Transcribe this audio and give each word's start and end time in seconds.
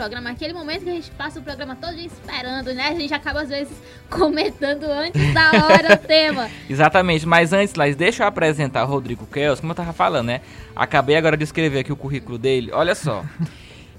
programa, 0.00 0.30
aquele 0.30 0.54
momento 0.54 0.84
que 0.84 0.88
a 0.88 0.94
gente 0.94 1.10
passa 1.10 1.38
o 1.38 1.42
programa 1.42 1.76
todo 1.76 1.98
esperando, 1.98 2.72
né? 2.72 2.88
A 2.88 2.94
gente 2.94 3.12
acaba 3.12 3.42
às 3.42 3.50
vezes 3.50 3.76
comentando 4.08 4.84
antes 4.84 5.34
da 5.34 5.50
hora 5.50 5.92
o 5.92 5.98
tema. 5.98 6.48
Exatamente, 6.70 7.26
mas 7.26 7.52
antes, 7.52 7.74
Laís, 7.74 7.96
deixa 7.96 8.22
eu 8.22 8.26
apresentar 8.26 8.82
o 8.84 8.86
Rodrigo 8.86 9.26
Kels, 9.26 9.60
como 9.60 9.72
eu 9.72 9.76
tava 9.76 9.92
falando, 9.92 10.28
né? 10.28 10.40
Acabei 10.74 11.16
agora 11.16 11.36
de 11.36 11.44
escrever 11.44 11.80
aqui 11.80 11.92
o 11.92 11.96
currículo 11.96 12.38
dele. 12.38 12.70
Olha 12.72 12.94
só. 12.94 13.22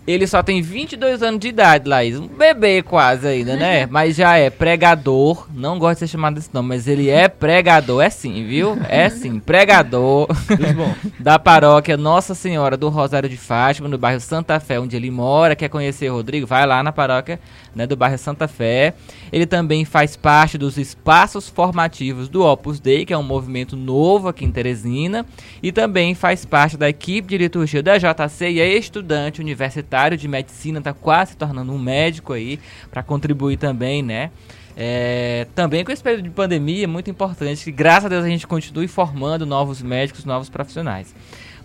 Ele 0.07 0.25
só 0.25 0.41
tem 0.41 0.63
22 0.63 1.21
anos 1.21 1.39
de 1.39 1.49
idade, 1.49 1.88
Laís. 1.88 2.20
Um 2.20 2.27
bebê 2.27 2.81
quase 2.81 3.27
ainda, 3.27 3.55
né? 3.55 3.86
Mas 3.91 4.15
já 4.15 4.36
é 4.36 4.50
pregador. 4.50 5.47
Não 5.54 5.77
gosto 5.77 5.93
de 5.93 6.00
ser 6.00 6.07
chamado 6.07 6.36
desse 6.36 6.51
nome, 6.51 6.69
mas 6.69 6.87
ele 6.87 7.09
é 7.09 7.28
pregador. 7.28 8.01
É 8.01 8.09
sim, 8.09 8.45
viu? 8.47 8.78
É 8.89 9.09
sim, 9.09 9.39
pregador. 9.39 10.28
da 11.19 11.37
paróquia 11.37 11.95
Nossa 11.95 12.33
Senhora 12.33 12.75
do 12.75 12.89
Rosário 12.89 13.29
de 13.29 13.37
Fátima, 13.37 13.87
no 13.87 13.97
bairro 13.97 14.19
Santa 14.19 14.59
Fé, 14.59 14.79
onde 14.79 14.95
ele 14.95 15.11
mora. 15.11 15.56
Quer 15.56 15.69
conhecer 15.69 16.09
o 16.09 16.15
Rodrigo? 16.15 16.47
Vai 16.47 16.65
lá 16.65 16.81
na 16.81 16.92
paróquia 16.92 17.39
né, 17.75 17.86
do 17.86 17.95
bairro 17.95 18.18
Santa 18.18 18.47
Fé. 18.47 18.95
Ele 19.31 19.45
também 19.45 19.86
faz 19.86 20.15
parte 20.15 20.57
dos 20.57 20.78
espaços 20.78 21.47
formativos 21.47 22.28
do 22.28 22.43
Opus 22.43 22.79
Dei, 22.79 23.06
que 23.06 23.14
é 23.14 23.18
um 23.18 23.23
movimento 23.23 23.75
novo 23.75 24.28
aqui 24.28 24.45
em 24.45 24.51
Teresina. 24.51 25.25
E 25.61 25.71
também 25.71 26.15
faz 26.15 26.43
parte 26.43 26.75
da 26.75 26.89
equipe 26.89 27.28
de 27.28 27.37
liturgia 27.37 27.83
da 27.83 27.97
JC 27.97 28.50
e 28.50 28.59
é 28.59 28.73
estudante 28.73 29.42
universitário 29.42 29.90
universitário 29.91 30.18
de 30.18 30.27
medicina, 30.27 30.79
está 30.79 30.93
quase 30.93 31.31
se 31.31 31.37
tornando 31.37 31.71
um 31.73 31.77
médico 31.77 32.33
aí, 32.33 32.59
para 32.89 33.03
contribuir 33.03 33.58
também, 33.58 34.02
né? 34.02 34.31
É, 34.75 35.47
também 35.53 35.83
com 35.83 35.91
esse 35.91 36.02
período 36.02 36.23
de 36.23 36.30
pandemia, 36.30 36.88
muito 36.88 37.09
importante, 37.09 37.66
que 37.66 37.72
graças 37.72 38.05
a 38.05 38.09
Deus 38.09 38.23
a 38.23 38.30
gente 38.30 38.48
continue 38.48 38.88
formando 38.88 39.45
novos 39.45 39.81
médicos, 39.81 40.23
novos 40.23 40.50
profissionais. 40.50 41.14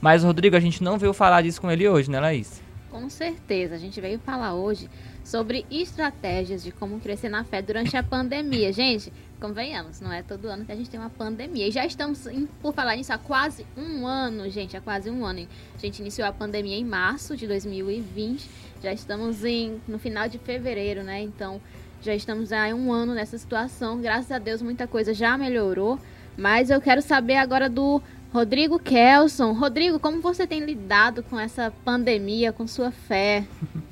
Mas, 0.00 0.24
Rodrigo, 0.24 0.56
a 0.56 0.60
gente 0.60 0.82
não 0.82 0.98
veio 0.98 1.12
falar 1.12 1.42
disso 1.42 1.60
com 1.60 1.70
ele 1.70 1.88
hoje, 1.88 2.10
né, 2.10 2.18
Laís? 2.18 2.60
Com 2.90 3.08
certeza, 3.08 3.74
a 3.74 3.78
gente 3.78 4.00
veio 4.00 4.18
falar 4.18 4.54
hoje 4.54 4.88
sobre 5.22 5.64
estratégias 5.70 6.62
de 6.62 6.72
como 6.72 6.98
crescer 6.98 7.28
na 7.28 7.44
fé 7.44 7.62
durante 7.62 7.96
a 7.96 8.02
pandemia. 8.02 8.72
Gente, 8.72 9.12
convenhamos, 9.40 10.00
não 10.00 10.12
é 10.12 10.22
todo 10.22 10.46
ano 10.46 10.64
que 10.64 10.72
a 10.72 10.76
gente 10.76 10.90
tem 10.90 10.98
uma 10.98 11.10
pandemia. 11.10 11.68
E 11.68 11.70
já 11.70 11.84
estamos, 11.84 12.26
por 12.60 12.72
falar 12.74 12.96
nisso, 12.96 13.12
há 13.12 13.18
quase 13.18 13.66
um 13.76 14.06
ano, 14.06 14.48
gente, 14.50 14.76
há 14.76 14.80
quase 14.80 15.10
um 15.10 15.24
ano. 15.24 15.46
A 15.74 15.78
gente 15.78 16.00
iniciou 16.00 16.26
a 16.26 16.32
pandemia 16.32 16.76
em 16.76 16.84
março 16.84 17.36
de 17.36 17.46
2020, 17.46 18.48
já 18.82 18.92
estamos 18.92 19.44
em, 19.44 19.80
no 19.86 19.98
final 19.98 20.28
de 20.28 20.38
fevereiro, 20.38 21.02
né? 21.02 21.22
Então, 21.22 21.60
já 22.02 22.14
estamos 22.14 22.52
há 22.52 22.66
um 22.74 22.92
ano 22.92 23.14
nessa 23.14 23.36
situação. 23.38 24.00
Graças 24.00 24.30
a 24.30 24.38
Deus, 24.38 24.62
muita 24.62 24.86
coisa 24.86 25.12
já 25.12 25.36
melhorou. 25.36 25.98
Mas 26.36 26.70
eu 26.70 26.80
quero 26.80 27.00
saber 27.00 27.36
agora 27.36 27.68
do 27.68 28.02
Rodrigo 28.32 28.78
Kelson. 28.78 29.52
Rodrigo, 29.52 29.98
como 29.98 30.20
você 30.20 30.46
tem 30.46 30.60
lidado 30.60 31.22
com 31.22 31.38
essa 31.38 31.72
pandemia, 31.84 32.52
com 32.52 32.66
sua 32.66 32.90
fé? 32.90 33.44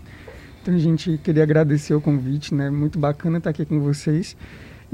Então, 0.62 0.78
gente, 0.78 1.18
queria 1.18 1.42
agradecer 1.42 1.92
o 1.92 2.00
convite, 2.00 2.54
né? 2.54 2.70
Muito 2.70 2.98
bacana 2.98 3.36
estar 3.36 3.50
aqui 3.50 3.66
com 3.66 3.80
vocês 3.80 4.34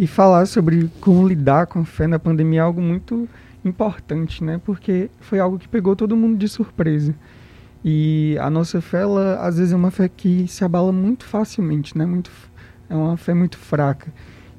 e 0.01 0.07
falar 0.07 0.47
sobre 0.47 0.91
como 0.99 1.29
lidar 1.29 1.67
com 1.67 1.81
a 1.81 1.85
fé 1.85 2.07
na 2.07 2.19
pandemia 2.19 2.61
é 2.61 2.63
algo 2.63 2.81
muito 2.81 3.29
importante, 3.63 4.43
né? 4.43 4.59
Porque 4.65 5.11
foi 5.21 5.39
algo 5.39 5.59
que 5.59 5.69
pegou 5.69 5.95
todo 5.95 6.17
mundo 6.17 6.39
de 6.39 6.49
surpresa. 6.49 7.15
E 7.85 8.35
a 8.41 8.49
nossa 8.49 8.81
fé, 8.81 9.03
ela, 9.03 9.35
às 9.47 9.59
vezes, 9.59 9.75
é 9.75 9.77
uma 9.77 9.91
fé 9.91 10.09
que 10.09 10.49
se 10.49 10.65
abala 10.65 10.91
muito 10.91 11.27
facilmente, 11.27 11.99
né? 11.99 12.07
Muito, 12.07 12.31
é 12.89 12.95
uma 12.95 13.19
fé 13.19 13.35
muito 13.35 13.59
fraca. 13.59 14.11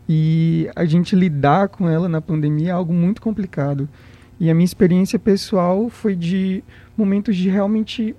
E 0.07 0.69
a 0.75 0.85
gente 0.85 1.15
lidar 1.15 1.69
com 1.69 1.89
ela 1.89 2.07
na 2.07 2.21
pandemia 2.21 2.69
é 2.69 2.71
algo 2.73 2.93
muito 2.93 3.19
complicado. 3.19 3.89
E 4.39 4.47
a 4.47 4.53
minha 4.53 4.65
experiência 4.65 5.17
pessoal 5.17 5.89
foi 5.89 6.15
de 6.15 6.63
momentos 6.95 7.35
de 7.35 7.49
realmente 7.49 8.15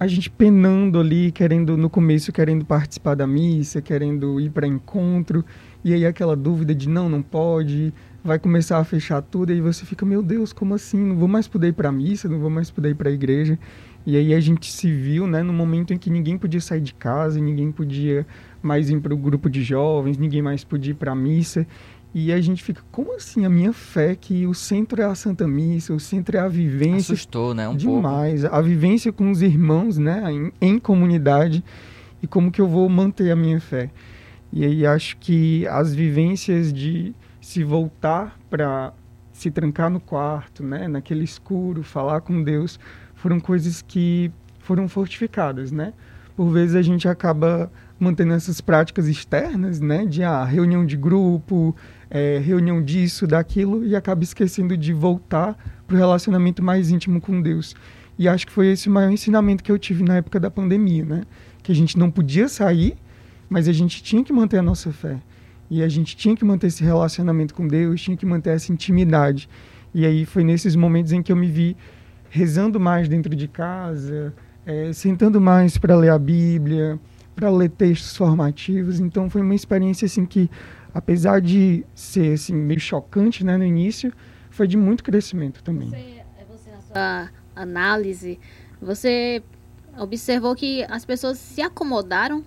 a 0.00 0.08
gente 0.08 0.28
penando 0.28 0.98
ali, 0.98 1.30
querendo 1.30 1.76
no 1.76 1.88
começo 1.88 2.32
querendo 2.32 2.64
participar 2.64 3.14
da 3.14 3.26
missa, 3.26 3.80
querendo 3.80 4.40
ir 4.40 4.50
para 4.50 4.66
encontro, 4.66 5.44
e 5.84 5.92
aí 5.92 6.06
aquela 6.06 6.34
dúvida 6.34 6.74
de 6.74 6.88
não, 6.88 7.08
não 7.08 7.20
pode, 7.20 7.92
vai 8.24 8.38
começar 8.38 8.78
a 8.78 8.84
fechar 8.84 9.20
tudo, 9.20 9.50
e 9.50 9.56
aí 9.56 9.60
você 9.60 9.84
fica, 9.84 10.06
meu 10.06 10.22
Deus, 10.22 10.52
como 10.52 10.74
assim? 10.74 10.98
Não 10.98 11.16
vou 11.16 11.28
mais 11.28 11.46
poder 11.46 11.68
ir 11.68 11.72
para 11.74 11.90
a 11.90 11.92
missa, 11.92 12.28
não 12.28 12.40
vou 12.40 12.50
mais 12.50 12.70
poder 12.70 12.90
ir 12.90 12.94
para 12.94 13.10
a 13.10 13.12
igreja. 13.12 13.58
E 14.06 14.16
aí 14.16 14.34
a 14.34 14.40
gente 14.40 14.70
se 14.72 14.90
viu, 14.90 15.26
né, 15.26 15.42
no 15.42 15.52
momento 15.52 15.92
em 15.92 15.98
que 15.98 16.10
ninguém 16.10 16.36
podia 16.36 16.60
sair 16.60 16.80
de 16.80 16.94
casa, 16.94 17.40
ninguém 17.40 17.70
podia 17.70 18.26
mais 18.62 18.88
ir 18.88 19.00
para 19.00 19.14
o 19.14 19.16
grupo 19.16 19.48
de 19.48 19.62
jovens, 19.62 20.18
ninguém 20.18 20.42
mais 20.42 20.64
podia 20.64 20.92
ir 20.92 20.94
para 20.94 21.12
a 21.12 21.14
missa. 21.14 21.66
E 22.14 22.32
a 22.32 22.40
gente 22.40 22.62
fica, 22.62 22.80
como 22.92 23.12
assim 23.14 23.44
a 23.44 23.50
minha 23.50 23.72
fé 23.72 24.14
que 24.14 24.46
o 24.46 24.54
centro 24.54 25.02
é 25.02 25.04
a 25.04 25.16
Santa 25.16 25.48
Missa, 25.48 25.92
o 25.92 25.98
centro 25.98 26.36
é 26.36 26.40
a 26.40 26.46
vivência. 26.46 27.12
Assustou, 27.12 27.52
né? 27.52 27.68
Um 27.68 27.76
demais. 27.76 28.42
Pouco. 28.42 28.54
A 28.54 28.62
vivência 28.62 29.12
com 29.12 29.32
os 29.32 29.42
irmãos, 29.42 29.98
né? 29.98 30.22
Em, 30.30 30.52
em, 30.60 30.78
comunidade. 30.78 31.64
E 32.22 32.26
como 32.28 32.52
que 32.52 32.60
eu 32.60 32.68
vou 32.68 32.88
manter 32.88 33.32
a 33.32 33.36
minha 33.36 33.60
fé. 33.60 33.90
E 34.56 34.64
aí 34.64 34.86
acho 34.86 35.16
que 35.16 35.66
as 35.66 35.92
vivências 35.92 36.72
de 36.72 37.12
se 37.40 37.64
voltar 37.64 38.38
para 38.48 38.92
se 39.32 39.50
trancar 39.50 39.90
no 39.90 39.98
quarto, 39.98 40.62
né, 40.62 40.86
naquele 40.86 41.24
escuro, 41.24 41.82
falar 41.82 42.20
com 42.20 42.40
Deus, 42.40 42.78
foram 43.16 43.40
coisas 43.40 43.82
que 43.82 44.30
foram 44.60 44.86
fortificadas, 44.86 45.72
né? 45.72 45.92
Por 46.36 46.50
vezes 46.50 46.76
a 46.76 46.82
gente 46.82 47.08
acaba 47.08 47.68
mantendo 47.98 48.32
essas 48.32 48.60
práticas 48.60 49.08
externas, 49.08 49.80
né, 49.80 50.06
de 50.06 50.22
ah, 50.22 50.44
reunião 50.44 50.86
de 50.86 50.96
grupo, 50.96 51.74
é, 52.08 52.38
reunião 52.38 52.80
disso, 52.80 53.26
daquilo, 53.26 53.84
e 53.84 53.96
acaba 53.96 54.22
esquecendo 54.22 54.76
de 54.76 54.92
voltar 54.92 55.58
para 55.84 55.96
o 55.96 55.98
relacionamento 55.98 56.62
mais 56.62 56.92
íntimo 56.92 57.20
com 57.20 57.42
Deus. 57.42 57.74
E 58.16 58.28
acho 58.28 58.46
que 58.46 58.52
foi 58.52 58.68
esse 58.68 58.88
o 58.88 58.92
maior 58.92 59.10
ensinamento 59.10 59.64
que 59.64 59.72
eu 59.72 59.78
tive 59.80 60.04
na 60.04 60.14
época 60.18 60.38
da 60.38 60.48
pandemia, 60.48 61.04
né? 61.04 61.22
Que 61.60 61.72
a 61.72 61.74
gente 61.74 61.98
não 61.98 62.08
podia 62.08 62.48
sair, 62.48 62.96
mas 63.48 63.68
a 63.68 63.72
gente 63.72 64.02
tinha 64.02 64.22
que 64.22 64.32
manter 64.32 64.58
a 64.58 64.62
nossa 64.62 64.92
fé. 64.92 65.18
E 65.70 65.82
a 65.82 65.88
gente 65.88 66.16
tinha 66.16 66.36
que 66.36 66.44
manter 66.44 66.68
esse 66.68 66.84
relacionamento 66.84 67.54
com 67.54 67.66
Deus, 67.66 68.00
tinha 68.00 68.16
que 68.16 68.26
manter 68.26 68.50
essa 68.50 68.72
intimidade. 68.72 69.48
E 69.94 70.04
aí 70.04 70.24
foi 70.24 70.44
nesses 70.44 70.76
momentos 70.76 71.12
em 71.12 71.22
que 71.22 71.32
eu 71.32 71.36
me 71.36 71.48
vi 71.48 71.76
rezando 72.28 72.80
mais 72.80 73.08
dentro 73.08 73.34
de 73.34 73.46
casa, 73.46 74.34
é, 74.66 74.92
sentando 74.92 75.40
mais 75.40 75.78
para 75.78 75.96
ler 75.96 76.10
a 76.10 76.18
Bíblia, 76.18 76.98
para 77.34 77.50
ler 77.50 77.70
textos 77.70 78.16
formativos. 78.16 79.00
Então 79.00 79.30
foi 79.30 79.40
uma 79.40 79.54
experiência 79.54 80.06
assim 80.06 80.26
que, 80.26 80.50
apesar 80.92 81.40
de 81.40 81.84
ser 81.94 82.34
assim 82.34 82.54
meio 82.54 82.80
chocante, 82.80 83.44
né, 83.44 83.56
no 83.56 83.64
início, 83.64 84.12
foi 84.50 84.66
de 84.66 84.76
muito 84.76 85.02
crescimento 85.02 85.62
também. 85.62 85.90
Você, 85.90 85.96
é 85.96 86.44
você 86.48 86.70
na 86.70 86.80
sua 86.80 87.30
análise, 87.54 88.38
você 88.80 89.42
observou 89.98 90.54
que 90.54 90.84
as 90.84 91.04
pessoas 91.04 91.38
se 91.38 91.62
acomodaram 91.62 92.44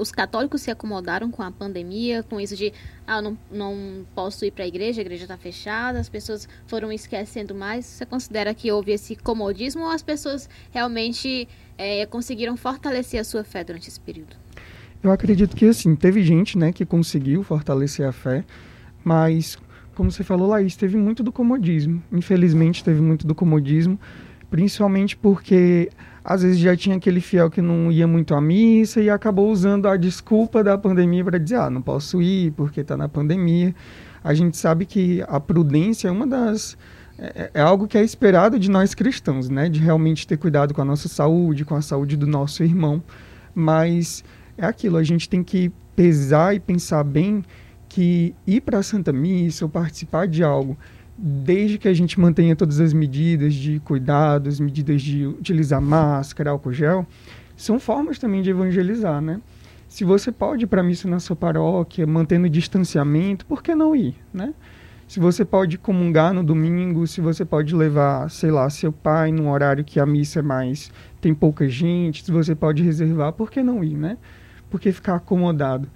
os 0.00 0.12
católicos 0.12 0.62
se 0.62 0.70
acomodaram 0.70 1.30
com 1.30 1.42
a 1.42 1.50
pandemia, 1.50 2.22
com 2.22 2.40
isso 2.40 2.56
de 2.56 2.72
ah, 3.06 3.20
não, 3.20 3.36
não 3.50 4.06
posso 4.14 4.44
ir 4.44 4.50
para 4.50 4.64
a 4.64 4.66
igreja, 4.66 5.00
a 5.00 5.02
igreja 5.02 5.24
está 5.24 5.36
fechada, 5.36 5.98
as 5.98 6.08
pessoas 6.08 6.48
foram 6.66 6.92
esquecendo 6.92 7.54
mais. 7.54 7.84
Você 7.84 8.06
considera 8.06 8.54
que 8.54 8.70
houve 8.70 8.92
esse 8.92 9.16
comodismo 9.16 9.82
ou 9.82 9.90
as 9.90 10.02
pessoas 10.02 10.48
realmente 10.70 11.48
é, 11.76 12.06
conseguiram 12.06 12.56
fortalecer 12.56 13.20
a 13.20 13.24
sua 13.24 13.44
fé 13.44 13.64
durante 13.64 13.88
esse 13.88 13.98
período? 13.98 14.36
Eu 15.02 15.10
acredito 15.10 15.56
que 15.56 15.66
assim, 15.66 15.96
teve 15.96 16.22
gente 16.22 16.56
né, 16.56 16.72
que 16.72 16.86
conseguiu 16.86 17.42
fortalecer 17.42 18.06
a 18.06 18.12
fé, 18.12 18.44
mas, 19.02 19.58
como 19.96 20.12
você 20.12 20.22
falou, 20.22 20.48
Laís, 20.48 20.76
teve 20.76 20.96
muito 20.96 21.24
do 21.24 21.32
comodismo. 21.32 22.00
Infelizmente, 22.12 22.84
teve 22.84 23.00
muito 23.00 23.26
do 23.26 23.34
comodismo, 23.34 23.98
principalmente 24.52 25.16
porque 25.16 25.88
às 26.22 26.42
vezes 26.42 26.58
já 26.58 26.76
tinha 26.76 26.96
aquele 26.96 27.22
fiel 27.22 27.50
que 27.50 27.62
não 27.62 27.90
ia 27.90 28.06
muito 28.06 28.34
à 28.34 28.40
missa 28.40 29.00
e 29.00 29.08
acabou 29.08 29.50
usando 29.50 29.88
a 29.88 29.96
desculpa 29.96 30.62
da 30.62 30.76
pandemia 30.76 31.24
para 31.24 31.38
dizer, 31.38 31.56
ah, 31.56 31.70
não 31.70 31.80
posso 31.80 32.20
ir 32.20 32.52
porque 32.52 32.82
está 32.82 32.94
na 32.94 33.08
pandemia. 33.08 33.74
A 34.22 34.34
gente 34.34 34.58
sabe 34.58 34.84
que 34.84 35.24
a 35.26 35.40
prudência 35.40 36.08
é 36.08 36.10
uma 36.10 36.26
das 36.26 36.76
é, 37.18 37.50
é, 37.54 37.60
algo 37.62 37.88
que 37.88 37.96
é 37.96 38.04
esperado 38.04 38.58
de 38.58 38.70
nós 38.70 38.94
cristãos, 38.94 39.48
né? 39.48 39.70
De 39.70 39.80
realmente 39.80 40.26
ter 40.26 40.36
cuidado 40.36 40.74
com 40.74 40.82
a 40.82 40.84
nossa 40.84 41.08
saúde, 41.08 41.64
com 41.64 41.74
a 41.74 41.80
saúde 41.80 42.14
do 42.14 42.26
nosso 42.26 42.62
irmão. 42.62 43.02
Mas 43.54 44.22
é 44.58 44.66
aquilo, 44.66 44.98
a 44.98 45.02
gente 45.02 45.30
tem 45.30 45.42
que 45.42 45.72
pesar 45.96 46.54
e 46.54 46.60
pensar 46.60 47.02
bem 47.04 47.42
que 47.88 48.34
ir 48.46 48.60
para 48.60 48.78
a 48.78 48.82
Santa 48.82 49.14
Missa 49.14 49.64
ou 49.64 49.68
participar 49.70 50.28
de 50.28 50.44
algo 50.44 50.76
desde 51.16 51.78
que 51.78 51.88
a 51.88 51.94
gente 51.94 52.18
mantenha 52.18 52.56
todas 52.56 52.80
as 52.80 52.92
medidas 52.92 53.54
de 53.54 53.80
cuidado, 53.80 54.48
as 54.48 54.58
medidas 54.58 55.02
de 55.02 55.26
utilizar 55.26 55.80
máscara, 55.80 56.50
álcool 56.50 56.72
gel, 56.72 57.06
são 57.56 57.78
formas 57.78 58.18
também 58.18 58.42
de 58.42 58.50
evangelizar, 58.50 59.20
né? 59.20 59.40
Se 59.88 60.04
você 60.04 60.32
pode 60.32 60.64
ir 60.64 60.66
para 60.66 60.82
missa 60.82 61.06
na 61.06 61.20
sua 61.20 61.36
paróquia, 61.36 62.06
mantendo 62.06 62.48
distanciamento, 62.48 63.44
por 63.44 63.62
que 63.62 63.74
não 63.74 63.94
ir, 63.94 64.16
né? 64.32 64.54
Se 65.06 65.20
você 65.20 65.44
pode 65.44 65.76
comungar 65.76 66.32
no 66.32 66.42
domingo, 66.42 67.06
se 67.06 67.20
você 67.20 67.44
pode 67.44 67.74
levar, 67.74 68.30
sei 68.30 68.50
lá, 68.50 68.70
seu 68.70 68.90
pai 68.90 69.30
num 69.30 69.50
horário 69.50 69.84
que 69.84 70.00
a 70.00 70.06
missa 70.06 70.38
é 70.38 70.42
mais 70.42 70.90
tem 71.20 71.34
pouca 71.34 71.68
gente, 71.68 72.24
se 72.24 72.32
você 72.32 72.54
pode 72.54 72.82
reservar, 72.82 73.34
por 73.34 73.50
que 73.50 73.62
não 73.62 73.84
ir, 73.84 73.94
né? 73.94 74.16
Por 74.70 74.80
que 74.80 74.90
ficar 74.90 75.16
acomodado? 75.16 75.86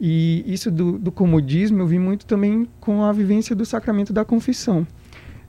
E 0.00 0.44
isso 0.46 0.70
do, 0.70 0.98
do 0.98 1.10
comodismo 1.10 1.80
eu 1.80 1.86
vi 1.86 1.98
muito 1.98 2.26
também 2.26 2.68
com 2.80 3.02
a 3.02 3.12
vivência 3.12 3.56
do 3.56 3.64
sacramento 3.64 4.12
da 4.12 4.24
confissão. 4.24 4.86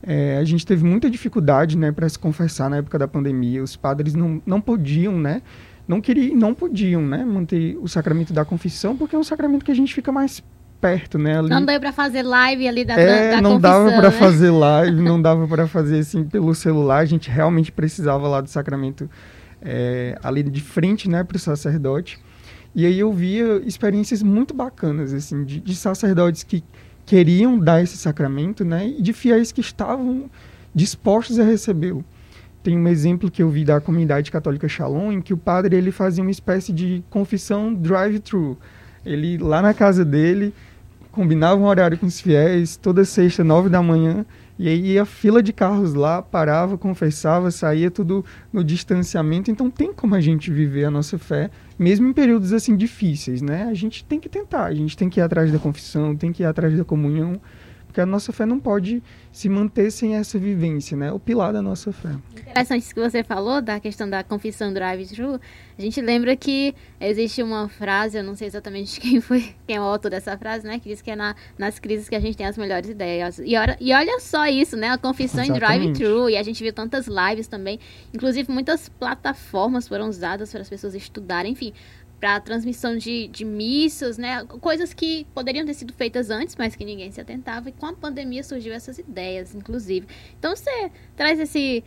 É, 0.01 0.37
a 0.37 0.43
gente 0.43 0.65
teve 0.65 0.83
muita 0.85 1.09
dificuldade 1.09 1.77
né, 1.77 1.91
para 1.91 2.07
se 2.07 2.17
confessar 2.17 2.69
na 2.69 2.77
época 2.77 2.97
da 2.97 3.07
pandemia. 3.07 3.61
Os 3.61 3.75
padres 3.75 4.13
não, 4.13 4.41
não 4.45 4.61
podiam 4.61 5.17
né, 5.17 5.41
não 5.87 6.01
queriam, 6.01 6.35
não 6.35 6.53
podiam, 6.53 7.01
né, 7.01 7.23
manter 7.23 7.77
o 7.81 7.87
sacramento 7.87 8.33
da 8.33 8.43
confissão, 8.43 8.95
porque 8.95 9.15
é 9.15 9.19
um 9.19 9.23
sacramento 9.23 9.63
que 9.63 9.71
a 9.71 9.75
gente 9.75 9.93
fica 9.93 10.11
mais 10.11 10.43
perto, 10.81 11.17
né? 11.17 11.39
Ali. 11.39 11.49
Não 11.49 11.65
deu 11.65 11.79
para 11.79 11.93
fazer 11.93 12.21
live 12.23 12.67
ali 12.67 12.85
da, 12.85 12.93
é, 12.95 13.31
da 13.31 13.41
não 13.41 13.53
confissão, 13.53 13.85
dava 13.85 13.91
para 13.91 14.09
né? 14.09 14.11
fazer 14.11 14.51
live, 14.51 15.01
não 15.01 15.21
dava 15.21 15.47
para 15.47 15.67
fazer 15.67 15.99
assim 15.99 16.23
pelo 16.25 16.53
celular. 16.53 16.97
A 16.97 17.05
gente 17.05 17.29
realmente 17.29 17.71
precisava 17.71 18.27
lá 18.27 18.41
do 18.41 18.49
sacramento 18.49 19.09
é, 19.61 20.17
ali 20.21 20.43
de 20.43 20.61
frente, 20.61 21.09
né, 21.09 21.23
para 21.23 21.37
o 21.37 21.39
sacerdote. 21.39 22.19
E 22.75 22.85
aí 22.85 22.99
eu 22.99 23.11
via 23.11 23.61
experiências 23.65 24.21
muito 24.21 24.53
bacanas, 24.53 25.13
assim, 25.13 25.43
de, 25.43 25.59
de 25.59 25.75
sacerdotes 25.75 26.43
que 26.43 26.63
queriam 27.05 27.57
dar 27.57 27.81
esse 27.81 27.97
sacramento, 27.97 28.65
né, 28.65 28.87
e 28.87 29.01
de 29.01 29.13
fiéis 29.13 29.51
que 29.51 29.61
estavam 29.61 30.29
dispostos 30.75 31.39
a 31.39 31.43
recebê-lo. 31.43 32.03
Tem 32.61 32.77
um 32.77 32.87
exemplo 32.87 33.31
que 33.31 33.41
eu 33.41 33.49
vi 33.49 33.63
da 33.63 33.79
comunidade 33.79 34.29
católica 34.29 34.67
Shalom, 34.67 35.11
em 35.11 35.21
que 35.21 35.33
o 35.33 35.37
padre 35.37 35.75
ele 35.75 35.91
fazia 35.91 36.21
uma 36.21 36.31
espécie 36.31 36.73
de 36.73 37.01
confissão 37.09 37.73
drive-thru. 37.73 38.57
Ele 39.05 39.37
lá 39.37 39.61
na 39.61 39.73
casa 39.73 40.03
dele 40.03 40.53
combinava 41.17 41.59
um 41.59 41.65
horário 41.65 41.97
com 41.97 42.05
os 42.05 42.21
fiéis, 42.21 42.77
toda 42.77 43.03
sexta, 43.03 43.43
nove 43.43 43.69
da 43.69 43.81
manhã, 43.81 44.23
e 44.59 44.67
aí 44.67 44.91
ia 44.91 45.03
fila 45.03 45.41
de 45.41 45.51
carros 45.51 45.95
lá, 45.95 46.21
parava, 46.21 46.77
confessava, 46.77 47.49
saía 47.49 47.89
tudo 47.89 48.23
no 48.53 48.63
distanciamento. 48.63 49.49
Então 49.49 49.67
tem 49.71 49.91
como 49.91 50.13
a 50.13 50.21
gente 50.21 50.51
viver 50.51 50.85
a 50.85 50.91
nossa 50.91 51.17
fé, 51.17 51.49
mesmo 51.77 52.07
em 52.07 52.13
períodos 52.13 52.53
assim 52.53 52.77
difíceis, 52.77 53.41
né? 53.41 53.63
A 53.63 53.73
gente 53.73 54.05
tem 54.05 54.19
que 54.19 54.29
tentar, 54.29 54.65
a 54.65 54.73
gente 54.75 54.95
tem 54.95 55.09
que 55.09 55.19
ir 55.19 55.23
atrás 55.23 55.51
da 55.51 55.57
confissão, 55.57 56.15
tem 56.15 56.31
que 56.31 56.43
ir 56.43 56.45
atrás 56.45 56.77
da 56.77 56.85
comunhão, 56.85 57.41
porque 57.97 58.01
a 58.01 58.05
nossa 58.05 58.31
fé 58.31 58.45
não 58.45 58.59
pode 58.59 59.01
se 59.31 59.49
manter 59.49 59.89
sem 59.89 60.15
essa 60.15 60.37
vivência, 60.37 60.95
né? 60.95 61.11
O 61.11 61.19
pilar 61.19 61.51
da 61.51 61.63
nossa 61.63 61.91
fé. 61.91 62.09
Interessante 62.31 62.83
isso 62.83 62.93
que 62.93 63.01
você 63.01 63.23
falou 63.23 63.59
da 63.59 63.79
questão 63.79 64.07
da 64.07 64.23
confissão 64.23 64.71
drive-thru. 64.71 65.41
A 65.75 65.81
gente 65.81 65.99
lembra 65.99 66.35
que 66.35 66.75
existe 67.01 67.41
uma 67.41 67.67
frase, 67.67 68.19
eu 68.19 68.23
não 68.23 68.35
sei 68.35 68.47
exatamente 68.47 68.99
quem 69.01 69.19
foi, 69.19 69.55
quem 69.65 69.77
é 69.77 69.81
o 69.81 69.83
autor 69.83 70.11
dessa 70.11 70.37
frase, 70.37 70.67
né? 70.67 70.77
Que 70.77 70.89
diz 70.89 71.01
que 71.01 71.09
é 71.09 71.15
na, 71.15 71.35
nas 71.57 71.79
crises 71.79 72.07
que 72.07 72.15
a 72.15 72.19
gente 72.19 72.37
tem 72.37 72.45
as 72.45 72.55
melhores 72.55 72.87
ideias. 72.87 73.39
E, 73.43 73.57
ora, 73.57 73.75
e 73.81 73.91
olha 73.91 74.19
só 74.19 74.45
isso, 74.45 74.77
né? 74.77 74.89
A 74.89 74.97
confissão 74.99 75.43
Exatamente. 75.43 75.87
em 75.87 75.93
drive-thru. 75.93 76.29
E 76.29 76.37
a 76.37 76.43
gente 76.43 76.63
viu 76.63 76.71
tantas 76.71 77.07
lives 77.07 77.47
também. 77.47 77.79
Inclusive, 78.13 78.51
muitas 78.51 78.89
plataformas 78.89 79.87
foram 79.87 80.07
usadas 80.07 80.51
para 80.51 80.61
as 80.61 80.69
pessoas 80.69 80.93
estudarem, 80.93 81.53
enfim 81.53 81.73
para 82.19 82.39
transmissão 82.39 82.97
de, 82.97 83.27
de 83.27 83.45
missas, 83.45 84.17
né? 84.17 84.43
Coisas 84.45 84.93
que 84.93 85.25
poderiam 85.33 85.65
ter 85.65 85.73
sido 85.73 85.93
feitas 85.93 86.29
antes, 86.29 86.55
mas 86.55 86.75
que 86.75 86.83
ninguém 86.83 87.11
se 87.11 87.21
atentava. 87.21 87.69
E 87.69 87.71
com 87.71 87.85
a 87.85 87.93
pandemia 87.93 88.43
surgiu 88.43 88.73
essas 88.73 88.97
ideias, 88.97 89.53
inclusive. 89.53 90.07
Então 90.37 90.55
você 90.55 90.91
traz 91.15 91.39
esse 91.39 91.83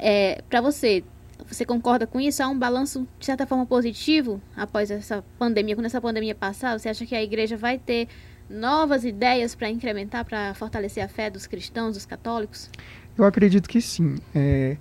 é, 0.00 0.42
para 0.48 0.60
você. 0.60 1.04
Você 1.46 1.64
concorda 1.64 2.06
com 2.06 2.20
isso? 2.20 2.42
Há 2.42 2.48
um 2.48 2.58
balanço 2.58 3.06
de 3.18 3.24
certa 3.24 3.46
forma 3.46 3.64
positivo 3.64 4.42
após 4.56 4.90
essa 4.90 5.24
pandemia, 5.38 5.76
quando 5.76 5.86
essa 5.86 6.00
pandemia 6.00 6.34
passar? 6.34 6.78
Você 6.78 6.88
acha 6.88 7.06
que 7.06 7.14
a 7.14 7.22
igreja 7.22 7.56
vai 7.56 7.78
ter 7.78 8.08
novas 8.50 9.04
ideias 9.04 9.54
para 9.54 9.70
incrementar, 9.70 10.24
para 10.24 10.52
fortalecer 10.54 11.04
a 11.04 11.08
fé 11.08 11.30
dos 11.30 11.46
cristãos, 11.46 11.94
dos 11.94 12.04
católicos? 12.04 12.68
Eu 13.16 13.24
acredito 13.24 13.68
que 13.68 13.80
sim. 13.80 14.16
É, 14.34 14.76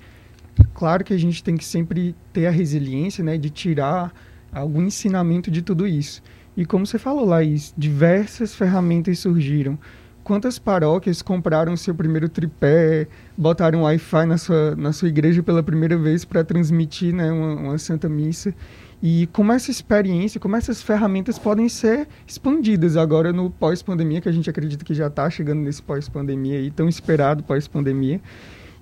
claro 0.73 1.03
que 1.03 1.13
a 1.13 1.17
gente 1.17 1.43
tem 1.43 1.55
que 1.55 1.65
sempre 1.65 2.15
ter 2.33 2.47
a 2.47 2.51
resiliência, 2.51 3.23
né, 3.23 3.37
de 3.37 3.49
tirar 3.49 4.11
algum 4.51 4.81
ensinamento 4.81 5.49
de 5.51 5.61
tudo 5.61 5.87
isso. 5.87 6.21
E 6.55 6.65
como 6.65 6.85
você 6.85 6.97
falou, 6.97 7.25
Laís, 7.25 7.73
diversas 7.77 8.55
ferramentas 8.55 9.19
surgiram. 9.19 9.77
Quantas 10.23 10.59
paróquias 10.59 11.21
compraram 11.21 11.77
seu 11.77 11.95
primeiro 11.95 12.27
tripé, 12.27 13.07
botaram 13.37 13.83
Wi-Fi 13.83 14.25
na 14.25 14.37
sua, 14.37 14.75
na 14.75 14.91
sua 14.91 15.07
igreja 15.07 15.41
pela 15.41 15.63
primeira 15.63 15.97
vez 15.97 16.25
para 16.25 16.43
transmitir 16.43 17.13
né, 17.13 17.31
uma, 17.31 17.55
uma 17.55 17.77
Santa 17.77 18.09
Missa? 18.09 18.53
E 19.01 19.29
como 19.31 19.51
essa 19.51 19.69
experiência, 19.69 20.39
como 20.39 20.55
essas 20.55 20.81
ferramentas 20.81 21.37
podem 21.37 21.69
ser 21.69 22.07
expandidas 22.25 22.97
agora 22.97 23.31
no 23.31 23.49
pós-pandemia, 23.49 24.19
que 24.19 24.27
a 24.27 24.31
gente 24.31 24.49
acredita 24.49 24.83
que 24.83 24.93
já 24.93 25.07
está 25.07 25.29
chegando 25.29 25.61
nesse 25.61 25.81
pós-pandemia 25.83 26.59
e 26.59 26.71
tão 26.71 26.89
esperado 26.89 27.43
pós-pandemia. 27.43 28.19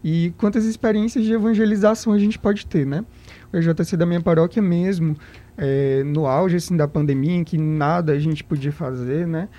E 0.03 0.33
quantas 0.37 0.65
experiências 0.65 1.25
de 1.25 1.33
evangelização 1.33 2.13
a 2.13 2.19
gente 2.19 2.39
pode 2.39 2.65
ter, 2.65 2.85
né? 2.85 3.03
O 3.51 3.57
EJC 3.57 3.97
da 3.97 4.05
minha 4.05 4.21
paróquia 4.21 4.61
mesmo, 4.61 5.17
é, 5.57 6.03
no 6.03 6.25
auge 6.25 6.57
assim, 6.57 6.75
da 6.75 6.87
pandemia, 6.87 7.35
em 7.35 7.43
que 7.43 7.57
nada 7.57 8.13
a 8.13 8.19
gente 8.19 8.43
podia 8.43 8.71
fazer, 8.71 9.27
né? 9.27 9.49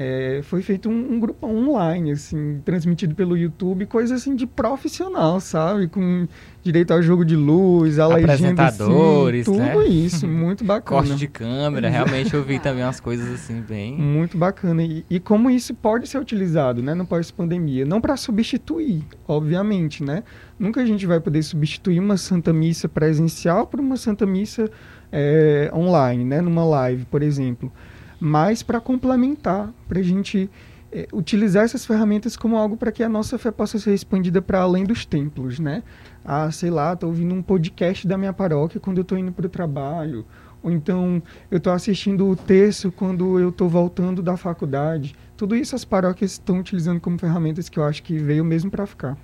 É, 0.00 0.42
foi 0.44 0.62
feito 0.62 0.88
um, 0.88 1.14
um, 1.14 1.18
grupo 1.18 1.44
online, 1.44 2.12
assim, 2.12 2.60
transmitido 2.64 3.16
pelo 3.16 3.36
YouTube, 3.36 3.84
coisa 3.86 4.14
assim 4.14 4.36
de 4.36 4.46
profissional, 4.46 5.40
sabe? 5.40 5.88
Com 5.88 6.28
direito 6.62 6.92
ao 6.92 7.02
jogo 7.02 7.24
de 7.24 7.34
luz, 7.34 7.98
a 7.98 8.06
legenda, 8.06 8.32
assim, 8.32 8.46
Apresentadores, 8.46 9.44
tudo 9.46 9.58
né? 9.58 9.86
isso, 9.88 10.28
muito 10.28 10.62
bacana. 10.64 11.00
Corte 11.00 11.16
de 11.16 11.26
câmera, 11.26 11.88
realmente 11.88 12.32
eu 12.32 12.44
vi 12.44 12.60
também 12.62 12.84
umas 12.84 13.00
coisas 13.00 13.28
assim 13.28 13.60
bem... 13.60 13.96
Muito 13.96 14.38
bacana. 14.38 14.84
E, 14.84 15.04
e 15.10 15.18
como 15.18 15.50
isso 15.50 15.74
pode 15.74 16.06
ser 16.06 16.18
utilizado, 16.18 16.80
né, 16.80 16.94
no 16.94 17.04
pós-pandemia? 17.04 17.84
Não 17.84 18.00
para 18.00 18.16
substituir, 18.16 19.02
obviamente, 19.26 20.04
né? 20.04 20.22
Nunca 20.56 20.80
a 20.80 20.86
gente 20.86 21.06
vai 21.06 21.18
poder 21.18 21.42
substituir 21.42 21.98
uma 21.98 22.16
Santa 22.16 22.52
Missa 22.52 22.88
presencial 22.88 23.66
por 23.66 23.80
uma 23.80 23.96
Santa 23.96 24.24
Missa 24.24 24.70
é, 25.12 25.70
online, 25.74 26.24
né, 26.24 26.40
numa 26.40 26.64
live, 26.64 27.04
por 27.06 27.22
exemplo 27.22 27.72
mas 28.20 28.62
para 28.62 28.80
complementar, 28.80 29.72
para 29.86 30.00
a 30.00 30.02
gente 30.02 30.50
é, 30.90 31.06
utilizar 31.12 31.64
essas 31.64 31.84
ferramentas 31.84 32.36
como 32.36 32.56
algo 32.56 32.76
para 32.76 32.90
que 32.90 33.02
a 33.02 33.08
nossa 33.08 33.38
fé 33.38 33.50
possa 33.50 33.78
ser 33.78 33.94
expandida 33.94 34.42
para 34.42 34.60
além 34.60 34.84
dos 34.84 35.04
templos, 35.04 35.58
né? 35.58 35.82
Ah, 36.24 36.50
sei 36.50 36.70
lá, 36.70 36.92
estou 36.92 37.10
ouvindo 37.10 37.34
um 37.34 37.42
podcast 37.42 38.06
da 38.06 38.18
minha 38.18 38.32
paróquia 38.32 38.80
quando 38.80 38.98
eu 38.98 39.02
estou 39.02 39.16
indo 39.16 39.32
para 39.32 39.46
o 39.46 39.48
trabalho, 39.48 40.26
ou 40.62 40.70
então 40.70 41.22
eu 41.50 41.58
estou 41.58 41.72
assistindo 41.72 42.28
o 42.28 42.34
texto 42.34 42.90
quando 42.90 43.38
eu 43.38 43.50
estou 43.50 43.68
voltando 43.68 44.22
da 44.22 44.36
faculdade. 44.36 45.14
Tudo 45.36 45.54
isso 45.54 45.76
as 45.76 45.84
paróquias 45.84 46.32
estão 46.32 46.58
utilizando 46.58 47.00
como 47.00 47.18
ferramentas 47.18 47.68
que 47.68 47.78
eu 47.78 47.84
acho 47.84 48.02
que 48.02 48.18
veio 48.18 48.44
mesmo 48.44 48.70
para 48.70 48.86
ficar. 48.86 49.16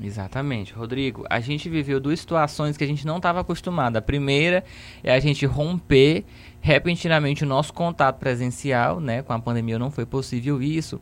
Exatamente, 0.00 0.72
Rodrigo. 0.72 1.24
A 1.28 1.40
gente 1.40 1.68
viveu 1.68 2.00
duas 2.00 2.20
situações 2.20 2.76
que 2.76 2.84
a 2.84 2.86
gente 2.86 3.06
não 3.06 3.18
estava 3.18 3.40
acostumado. 3.40 3.96
A 3.96 4.02
primeira 4.02 4.64
é 5.02 5.12
a 5.14 5.20
gente 5.20 5.44
romper 5.46 6.24
repentinamente 6.60 7.44
o 7.44 7.46
nosso 7.46 7.72
contato 7.72 8.18
presencial, 8.18 9.00
né? 9.00 9.22
Com 9.22 9.32
a 9.32 9.38
pandemia 9.38 9.78
não 9.78 9.90
foi 9.90 10.06
possível 10.06 10.62
isso. 10.62 10.98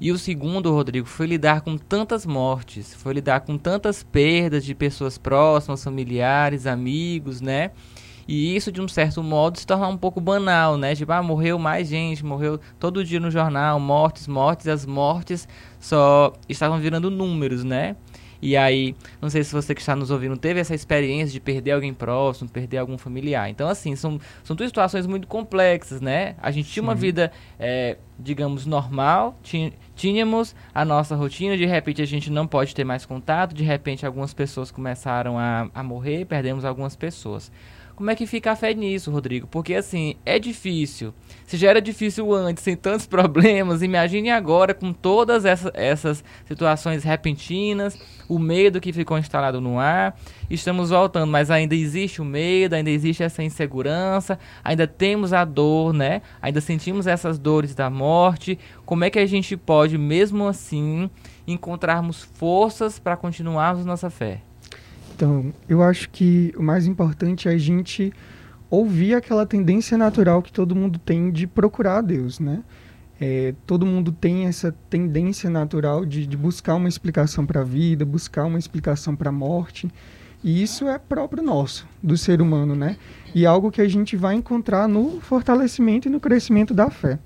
E 0.00 0.12
o 0.12 0.18
segundo, 0.18 0.72
Rodrigo, 0.72 1.06
foi 1.06 1.26
lidar 1.26 1.62
com 1.62 1.76
tantas 1.76 2.24
mortes, 2.24 2.94
foi 2.94 3.14
lidar 3.14 3.40
com 3.40 3.58
tantas 3.58 4.02
perdas 4.02 4.64
de 4.64 4.74
pessoas 4.74 5.18
próximas, 5.18 5.82
familiares, 5.82 6.66
amigos, 6.66 7.40
né? 7.40 7.72
E 8.28 8.54
isso, 8.54 8.70
de 8.70 8.80
um 8.80 8.86
certo 8.86 9.22
modo, 9.22 9.58
se 9.58 9.66
torna 9.66 9.88
um 9.88 9.96
pouco 9.96 10.20
banal, 10.20 10.76
né? 10.76 10.94
Tipo, 10.94 11.12
ah, 11.12 11.22
morreu 11.22 11.58
mais 11.58 11.88
gente, 11.88 12.22
morreu 12.22 12.60
todo 12.78 13.02
dia 13.02 13.18
no 13.18 13.30
jornal, 13.30 13.80
mortes, 13.80 14.28
mortes, 14.28 14.68
as 14.68 14.84
mortes 14.84 15.48
só 15.80 16.34
estavam 16.46 16.78
virando 16.78 17.10
números, 17.10 17.64
né? 17.64 17.96
E 18.40 18.56
aí, 18.56 18.94
não 19.20 19.28
sei 19.28 19.42
se 19.42 19.52
você 19.52 19.74
que 19.74 19.80
está 19.80 19.96
nos 19.96 20.10
ouvindo 20.10 20.36
teve 20.36 20.60
essa 20.60 20.74
experiência 20.74 21.32
de 21.32 21.40
perder 21.40 21.72
alguém 21.72 21.92
próximo, 21.92 22.48
perder 22.48 22.78
algum 22.78 22.96
familiar. 22.96 23.50
Então, 23.50 23.68
assim, 23.68 23.96
são, 23.96 24.20
são 24.44 24.54
duas 24.54 24.70
situações 24.70 25.06
muito 25.06 25.26
complexas, 25.26 26.00
né? 26.00 26.36
A 26.40 26.50
gente 26.50 26.70
tinha 26.70 26.82
Sim. 26.82 26.88
uma 26.88 26.94
vida, 26.94 27.32
é, 27.58 27.96
digamos, 28.18 28.64
normal, 28.64 29.38
tínhamos 29.96 30.54
a 30.72 30.84
nossa 30.84 31.16
rotina, 31.16 31.56
de 31.56 31.66
repente 31.66 32.00
a 32.00 32.06
gente 32.06 32.30
não 32.30 32.46
pode 32.46 32.74
ter 32.74 32.84
mais 32.84 33.04
contato, 33.04 33.54
de 33.54 33.64
repente 33.64 34.06
algumas 34.06 34.32
pessoas 34.32 34.70
começaram 34.70 35.38
a, 35.38 35.68
a 35.74 35.82
morrer, 35.82 36.24
perdemos 36.24 36.64
algumas 36.64 36.94
pessoas. 36.94 37.50
Como 37.98 38.12
é 38.12 38.14
que 38.14 38.28
fica 38.28 38.52
a 38.52 38.54
fé 38.54 38.72
nisso, 38.74 39.10
Rodrigo? 39.10 39.48
Porque 39.48 39.74
assim, 39.74 40.14
é 40.24 40.38
difícil. 40.38 41.12
Se 41.44 41.56
já 41.56 41.70
era 41.70 41.82
difícil 41.82 42.32
antes, 42.32 42.62
sem 42.62 42.76
tantos 42.76 43.06
problemas, 43.10 43.82
imagine 43.82 44.30
agora 44.30 44.72
com 44.72 44.92
todas 44.92 45.44
essa, 45.44 45.72
essas 45.74 46.22
situações 46.46 47.02
repentinas, 47.02 47.98
o 48.28 48.38
medo 48.38 48.80
que 48.80 48.92
ficou 48.92 49.18
instalado 49.18 49.60
no 49.60 49.80
ar. 49.80 50.16
Estamos 50.48 50.90
voltando, 50.90 51.26
mas 51.28 51.50
ainda 51.50 51.74
existe 51.74 52.22
o 52.22 52.24
medo, 52.24 52.74
ainda 52.74 52.88
existe 52.88 53.24
essa 53.24 53.42
insegurança, 53.42 54.38
ainda 54.62 54.86
temos 54.86 55.32
a 55.32 55.44
dor, 55.44 55.92
né? 55.92 56.22
Ainda 56.40 56.60
sentimos 56.60 57.08
essas 57.08 57.36
dores 57.36 57.74
da 57.74 57.90
morte. 57.90 58.56
Como 58.86 59.02
é 59.02 59.10
que 59.10 59.18
a 59.18 59.26
gente 59.26 59.56
pode, 59.56 59.98
mesmo 59.98 60.46
assim, 60.46 61.10
encontrarmos 61.48 62.22
forças 62.22 62.96
para 63.00 63.16
continuarmos 63.16 63.84
nossa 63.84 64.08
fé? 64.08 64.42
Então, 65.18 65.52
eu 65.68 65.82
acho 65.82 66.10
que 66.10 66.54
o 66.56 66.62
mais 66.62 66.86
importante 66.86 67.48
é 67.48 67.50
a 67.50 67.58
gente 67.58 68.12
ouvir 68.70 69.14
aquela 69.14 69.44
tendência 69.44 69.98
natural 69.98 70.40
que 70.40 70.52
todo 70.52 70.76
mundo 70.76 70.96
tem 70.96 71.32
de 71.32 71.44
procurar 71.44 72.02
Deus, 72.02 72.38
né? 72.38 72.62
É, 73.20 73.52
todo 73.66 73.84
mundo 73.84 74.12
tem 74.12 74.46
essa 74.46 74.72
tendência 74.88 75.50
natural 75.50 76.06
de, 76.06 76.24
de 76.24 76.36
buscar 76.36 76.76
uma 76.76 76.88
explicação 76.88 77.44
para 77.44 77.62
a 77.62 77.64
vida, 77.64 78.04
buscar 78.04 78.44
uma 78.44 78.60
explicação 78.60 79.16
para 79.16 79.30
a 79.30 79.32
morte. 79.32 79.90
E 80.44 80.62
isso 80.62 80.86
é 80.86 80.96
próprio 81.00 81.42
nosso, 81.42 81.84
do 82.00 82.16
ser 82.16 82.40
humano, 82.40 82.76
né? 82.76 82.96
E 83.34 83.44
algo 83.44 83.72
que 83.72 83.80
a 83.80 83.88
gente 83.88 84.14
vai 84.14 84.36
encontrar 84.36 84.86
no 84.86 85.20
fortalecimento 85.20 86.06
e 86.06 86.12
no 86.12 86.20
crescimento 86.20 86.72
da 86.72 86.90
fé. 86.90 87.18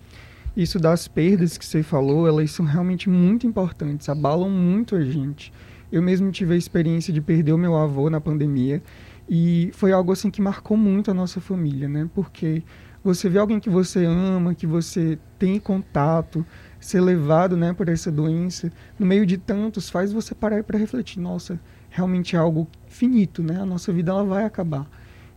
Isso 0.56 0.78
das 0.78 1.06
perdas 1.06 1.58
que 1.58 1.66
você 1.66 1.82
falou, 1.82 2.26
elas 2.26 2.52
são 2.52 2.64
realmente 2.64 3.10
muito 3.10 3.46
importantes, 3.46 4.08
abalam 4.08 4.48
muito 4.48 4.96
a 4.96 5.04
gente. 5.04 5.52
Eu 5.92 6.00
mesmo 6.02 6.32
tive 6.32 6.54
a 6.54 6.56
experiência 6.56 7.12
de 7.12 7.20
perder 7.20 7.52
o 7.52 7.58
meu 7.58 7.76
avô 7.76 8.08
na 8.08 8.20
pandemia 8.20 8.82
E 9.28 9.70
foi 9.74 9.92
algo 9.92 10.10
assim 10.10 10.30
que 10.30 10.40
marcou 10.40 10.76
muito 10.76 11.10
a 11.10 11.14
nossa 11.14 11.40
família, 11.40 11.88
né? 11.88 12.08
Porque 12.14 12.62
você 13.04 13.28
vê 13.28 13.38
alguém 13.38 13.60
que 13.60 13.68
você 13.68 14.04
ama, 14.04 14.54
que 14.54 14.66
você 14.66 15.18
tem 15.38 15.58
contato, 15.58 16.46
ser 16.80 17.00
levado, 17.00 17.56
né, 17.56 17.72
por 17.72 17.88
essa 17.88 18.12
doença, 18.12 18.72
no 18.98 19.04
meio 19.04 19.26
de 19.26 19.36
tantos, 19.36 19.90
faz 19.90 20.12
você 20.12 20.34
parar 20.34 20.62
para 20.62 20.78
refletir, 20.78 21.20
nossa, 21.20 21.60
realmente 21.90 22.36
é 22.36 22.38
algo 22.38 22.68
finito, 22.86 23.42
né? 23.42 23.60
A 23.60 23.66
nossa 23.66 23.92
vida 23.92 24.12
ela 24.12 24.24
vai 24.24 24.44
acabar. 24.44 24.88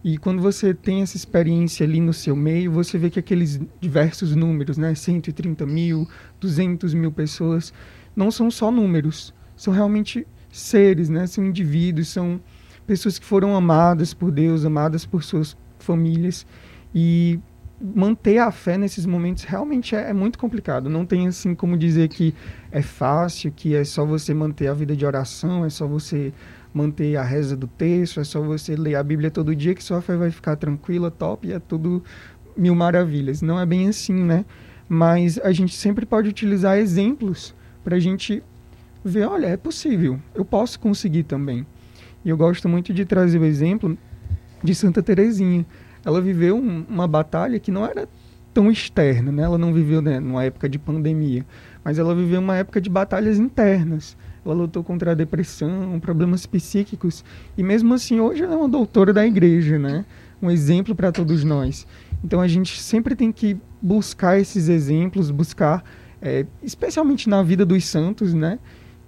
E 0.04 0.18
quando 0.18 0.42
você 0.42 0.74
tem 0.74 1.02
essa 1.02 1.18
experiência 1.18 1.84
ali 1.86 2.00
no 2.00 2.14
seu 2.14 2.36
meio, 2.36 2.72
você 2.72 2.98
vê 2.98 3.10
que 3.10 3.20
aqueles 3.20 3.60
diversos 3.82 4.36
números, 4.36 4.78
né, 4.78 4.94
130 4.94 5.66
mil, 5.66 6.08
200 6.40 6.94
mil 6.94 7.12
pessoas, 7.12 7.74
não 8.16 8.30
são 8.30 8.52
só 8.52 8.70
números, 8.72 9.34
são 9.56 9.74
realmente 9.74 10.28
seres, 10.56 11.10
né? 11.10 11.28
São 11.28 11.46
indivíduos, 11.46 12.08
são 12.08 12.40
pessoas 12.86 13.20
que 13.20 13.26
foram 13.26 13.56
amadas 13.56 14.14
por 14.14 14.32
Deus, 14.32 14.66
amadas 14.66 15.06
por 15.06 15.24
suas 15.24 15.58
famílias 15.80 16.46
e 16.94 17.40
manter 17.80 18.38
a 18.38 18.52
fé 18.52 18.78
nesses 18.78 19.06
momentos 19.06 19.44
realmente 19.44 19.96
é, 19.96 20.10
é, 20.10 20.14
muito 20.14 20.40
complicado. 20.40 20.90
Não 20.90 21.06
tem 21.06 21.28
assim 21.28 21.54
como 21.54 21.78
dizer 21.78 22.08
que 22.08 22.34
é 22.72 22.82
fácil, 22.82 23.52
que 23.52 23.76
é 23.76 23.84
só 23.84 24.06
você 24.06 24.34
manter 24.34 24.68
a 24.68 24.74
vida 24.74 24.96
de 24.96 25.06
oração, 25.06 25.66
é 25.66 25.70
só 25.70 25.86
você 25.86 26.34
manter 26.74 27.16
a 27.18 27.24
reza 27.24 27.56
do 27.56 27.68
texto, 27.68 28.20
é 28.20 28.24
só 28.24 28.42
você 28.42 28.76
ler 28.76 28.96
a 28.96 29.04
Bíblia 29.04 29.32
todo 29.32 29.56
dia 29.56 29.76
que 29.76 29.84
sua 29.84 30.02
fé 30.02 30.16
vai 30.16 30.32
ficar 30.32 30.56
tranquila, 30.56 31.12
top, 31.12 31.48
e 31.48 31.54
é 31.54 31.60
tudo 31.60 32.04
mil 32.56 32.76
maravilhas. 32.76 33.42
Não 33.42 33.60
é 33.60 33.66
bem 33.66 33.88
assim, 33.88 34.14
né? 34.14 34.46
Mas 34.88 35.38
a 35.40 35.52
gente 35.52 35.76
sempre 35.76 36.06
pode 36.06 36.30
utilizar 36.30 36.78
exemplos 36.78 37.56
para 37.84 37.96
a 37.96 38.00
gente 38.00 38.44
ver, 39.06 39.28
olha, 39.28 39.48
é 39.48 39.58
possível, 39.58 40.20
eu 40.34 40.44
posso 40.44 40.80
conseguir 40.80 41.24
também. 41.24 41.66
E 42.24 42.30
eu 42.30 42.36
gosto 42.36 42.68
muito 42.68 42.94
de 42.94 43.06
trazer 43.06 43.40
o 43.40 43.46
exemplo 43.46 43.98
de 44.64 44.74
Santa 44.74 45.02
Teresinha 45.04 45.66
ela 46.06 46.22
viveu 46.22 46.56
um, 46.56 46.86
uma 46.88 47.08
batalha 47.08 47.60
que 47.60 47.72
não 47.72 47.84
era 47.84 48.08
tão 48.54 48.72
externa, 48.72 49.32
né? 49.32 49.44
Ela 49.44 49.58
não 49.58 49.74
viveu 49.74 50.02
né, 50.02 50.20
numa 50.20 50.44
época 50.44 50.70
de 50.70 50.78
pandemia, 50.78 51.44
mas 51.84 51.98
ela 51.98 52.14
viveu 52.14 52.40
uma 52.40 52.56
época 52.56 52.80
de 52.80 52.90
batalhas 52.90 53.40
internas. 53.40 54.16
Ela 54.46 54.54
lutou 54.54 54.84
contra 54.84 55.12
a 55.12 55.16
depressão, 55.16 56.00
problemas 56.00 56.46
psíquicos, 56.46 57.26
e 57.58 57.64
mesmo 57.64 57.96
assim 57.96 58.20
hoje 58.20 58.44
ela 58.44 58.54
é 58.54 58.58
uma 58.58 58.70
doutora 58.70 59.12
da 59.12 59.26
igreja, 59.26 59.80
né? 59.80 60.06
Um 60.40 60.52
exemplo 60.52 60.94
para 60.94 61.12
todos 61.12 61.44
nós. 61.44 61.88
Então 62.24 62.40
a 62.40 62.48
gente 62.48 62.80
sempre 62.80 63.16
tem 63.16 63.32
que 63.32 63.58
buscar 63.82 64.40
esses 64.40 64.70
exemplos, 64.70 65.32
buscar, 65.32 65.84
é, 66.22 66.46
especialmente 66.62 67.28
na 67.28 67.42
vida 67.42 67.66
dos 67.66 67.84
santos, 67.84 68.34
né? 68.34 68.60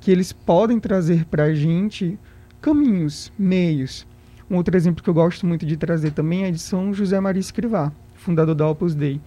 Que 0.08 0.12
eles 0.12 0.32
podem 0.32 0.80
trazer 0.80 1.26
para 1.26 1.44
a 1.44 1.54
gente 1.54 2.18
caminhos, 2.62 3.30
meios 3.38 4.08
um 4.50 4.56
outro 4.56 4.78
exemplo 4.78 5.04
que 5.04 5.10
eu 5.10 5.14
gosto 5.14 5.46
muito 5.46 5.66
de 5.66 5.76
trazer 5.76 6.12
também 6.12 6.46
é 6.46 6.50
de 6.52 6.60
São 6.60 6.94
José 6.94 7.20
Maria 7.20 7.42
Escrivá, 7.42 7.92
fundador 8.16 8.56
da 8.56 8.70
Opus 8.70 8.96
Dei. 8.96 9.20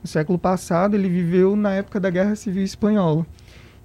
No 0.00 0.08
século 0.08 0.38
passado, 0.38 0.94
ele 0.94 1.08
viveu 1.08 1.56
na 1.56 1.72
época 1.72 1.98
da 1.98 2.08
Guerra 2.08 2.36
Civil 2.36 2.62
Espanhola 2.62 3.26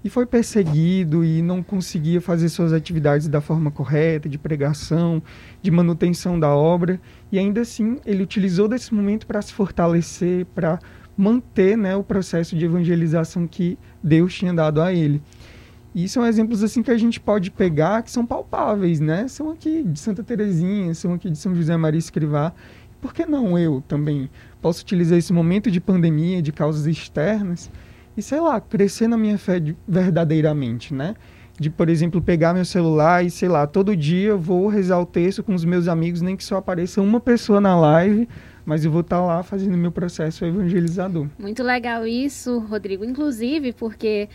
e 0.04 0.12
foi 0.12 0.28
perseguido 0.28 1.26
e 1.26 1.42
não 1.42 1.64
conseguia 1.64 2.22
fazer 2.22 2.50
suas 2.50 2.72
atividades 2.72 3.28
da 3.28 3.42
forma 3.42 3.72
correta, 3.72 4.30
de 4.30 4.38
pregação, 4.38 5.24
de 5.60 5.72
manutenção 5.72 6.40
da 6.40 6.56
obra, 6.56 7.02
e 7.32 7.40
ainda 7.40 7.62
assim 7.62 7.98
ele 8.06 8.22
utilizou 8.22 8.68
desse 8.68 8.94
momento 8.94 9.26
para 9.26 9.42
se 9.42 9.52
fortalecer, 9.52 10.46
para 10.54 10.78
manter 11.18 11.76
né, 11.76 11.96
o 11.96 12.04
processo 12.04 12.56
de 12.56 12.64
evangelização 12.64 13.48
que 13.48 13.76
Deus 14.04 14.36
tinha 14.36 14.54
dado 14.54 14.80
a 14.80 14.94
ele. 14.94 15.20
E 15.96 16.08
são 16.08 16.26
exemplos 16.26 16.64
assim 16.64 16.82
que 16.82 16.90
a 16.90 16.98
gente 16.98 17.20
pode 17.20 17.52
pegar 17.52 18.02
que 18.02 18.10
são 18.10 18.26
palpáveis, 18.26 19.00
né? 19.00 19.28
São 19.28 19.52
aqui 19.52 19.84
de 19.84 20.00
Santa 20.00 20.24
Terezinha, 20.24 20.94
são 20.96 21.14
aqui 21.14 21.30
de 21.30 21.38
São 21.38 21.54
José 21.54 21.78
Maria 21.78 22.00
Escrivá. 22.00 22.52
Por 23.00 23.14
que 23.14 23.26
não 23.26 23.60
eu 23.60 23.84
também 23.88 24.30
posso 24.62 24.82
utilizar 24.82 25.18
esse 25.18 25.32
momento 25.32 25.70
de 25.70 25.80
pandemia, 25.80 26.42
de 26.42 26.52
causas 26.52 26.88
externas 26.88 27.70
e 28.16 28.22
sei 28.22 28.40
lá, 28.40 28.60
crescer 28.62 29.08
na 29.08 29.18
minha 29.18 29.38
fé 29.38 29.60
de, 29.60 29.76
verdadeiramente, 29.88 30.94
né? 30.94 31.16
De, 31.60 31.70
por 31.70 31.90
exemplo, 31.90 32.22
pegar 32.22 32.54
meu 32.54 32.66
celular 32.66 33.24
e, 33.24 33.30
sei 33.30 33.48
lá, 33.48 33.68
todo 33.68 33.96
dia 33.96 34.30
eu 34.30 34.40
vou 34.40 34.68
rezar 34.68 35.00
o 35.00 35.06
texto 35.06 35.44
com 35.44 35.54
os 35.54 35.64
meus 35.64 35.88
amigos, 35.88 36.22
nem 36.22 36.36
que 36.36 36.44
só 36.44 36.58
apareça 36.58 37.02
uma 37.02 37.20
pessoa 37.20 37.62
na 37.62 37.80
live, 37.80 38.28
mas 38.66 38.84
eu 38.84 38.92
vou 38.92 39.02
estar 39.02 39.18
tá 39.18 39.24
lá 39.24 39.44
fazendo 39.44 39.78
meu 39.78 39.92
processo 39.92 40.46
evangelizador. 40.46 41.28
Muito 41.38 41.62
legal 41.62 42.08
isso, 42.08 42.58
Rodrigo. 42.60 43.06
Inclusive, 43.06 43.74
porque 43.74 44.30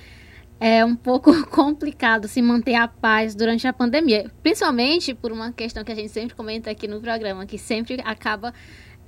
é 0.60 0.84
um 0.84 0.96
pouco 0.96 1.32
complicado 1.48 2.26
se 2.28 2.42
manter 2.42 2.74
a 2.74 2.88
paz 2.88 3.34
durante 3.34 3.66
a 3.66 3.72
pandemia, 3.72 4.30
principalmente 4.42 5.14
por 5.14 5.32
uma 5.32 5.52
questão 5.52 5.84
que 5.84 5.92
a 5.92 5.94
gente 5.94 6.10
sempre 6.10 6.34
comenta 6.34 6.70
aqui 6.70 6.88
no 6.88 7.00
programa, 7.00 7.46
que 7.46 7.58
sempre 7.58 8.00
acaba 8.04 8.52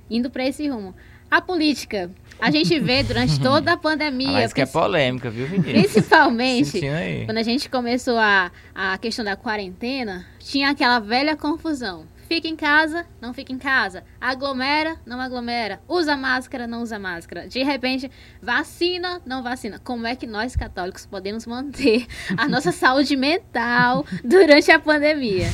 indo 0.09 0.29
para 0.29 0.45
esse 0.45 0.67
rumo. 0.67 0.95
A 1.29 1.39
política. 1.39 2.11
A 2.39 2.51
gente 2.51 2.77
vê 2.79 3.03
durante 3.03 3.39
toda 3.39 3.73
a 3.73 3.77
pandemia. 3.77 4.31
Mas 4.31 4.51
que 4.51 4.61
é 4.61 4.65
polêmica, 4.65 5.29
viu, 5.29 5.47
Vinícius? 5.47 5.93
Principalmente 5.93 6.81
quando 7.25 7.37
a 7.37 7.43
gente 7.43 7.69
começou 7.69 8.17
a, 8.17 8.51
a 8.75 8.97
questão 8.97 9.23
da 9.23 9.37
quarentena, 9.37 10.25
tinha 10.39 10.69
aquela 10.69 10.99
velha 10.99 11.37
confusão. 11.37 12.05
Fica 12.31 12.47
em 12.47 12.55
casa, 12.55 13.05
não 13.19 13.33
fica 13.33 13.51
em 13.51 13.57
casa. 13.57 14.05
Aglomera, 14.21 14.95
não 15.05 15.19
aglomera. 15.19 15.81
Usa 15.85 16.15
máscara, 16.15 16.65
não 16.65 16.81
usa 16.81 16.97
máscara. 16.97 17.45
De 17.45 17.61
repente, 17.61 18.09
vacina, 18.41 19.21
não 19.25 19.43
vacina. 19.43 19.81
Como 19.83 20.07
é 20.07 20.15
que 20.15 20.25
nós 20.25 20.55
católicos 20.55 21.05
podemos 21.05 21.45
manter 21.45 22.07
a 22.37 22.47
nossa 22.47 22.71
saúde 22.71 23.17
mental 23.17 24.05
durante 24.23 24.71
a 24.71 24.79
pandemia? 24.79 25.49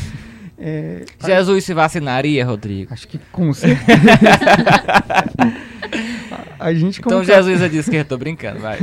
É, 0.56 1.04
Jesus 1.26 1.64
se 1.64 1.74
vacinaria, 1.74 2.46
Rodrigo? 2.46 2.94
Acho 2.94 3.08
que 3.08 3.18
com 3.32 3.52
certeza. 3.58 3.98
a 6.60 6.72
gente 6.76 7.00
então 7.00 7.24
Jesus 7.24 7.60
é 7.60 7.68
de 7.68 7.78
esquerda, 7.78 8.10
tô 8.10 8.20
brincando, 8.20 8.60
vai. 8.60 8.78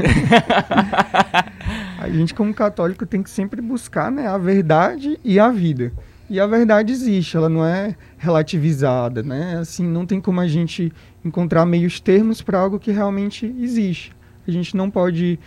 a 2.00 2.10
gente 2.10 2.34
como 2.34 2.52
católico 2.52 3.06
tem 3.06 3.22
que 3.22 3.30
sempre 3.30 3.62
buscar 3.62 4.10
né, 4.10 4.26
a 4.26 4.36
verdade 4.36 5.16
e 5.22 5.38
a 5.38 5.48
vida. 5.52 5.92
E 6.28 6.40
a 6.40 6.46
verdade 6.46 6.92
existe, 6.92 7.36
ela 7.36 7.48
não 7.48 7.64
é 7.64 7.94
relativizada, 8.16 9.22
né? 9.22 9.58
Assim, 9.58 9.86
não 9.86 10.06
tem 10.06 10.20
como 10.20 10.40
a 10.40 10.48
gente 10.48 10.90
encontrar 11.24 11.66
meios 11.66 12.00
termos 12.00 12.40
para 12.40 12.58
algo 12.58 12.78
que 12.78 12.90
realmente 12.90 13.54
existe. 13.58 14.12
A 14.46 14.50
gente 14.50 14.76
não 14.76 14.90
pode 14.90 15.38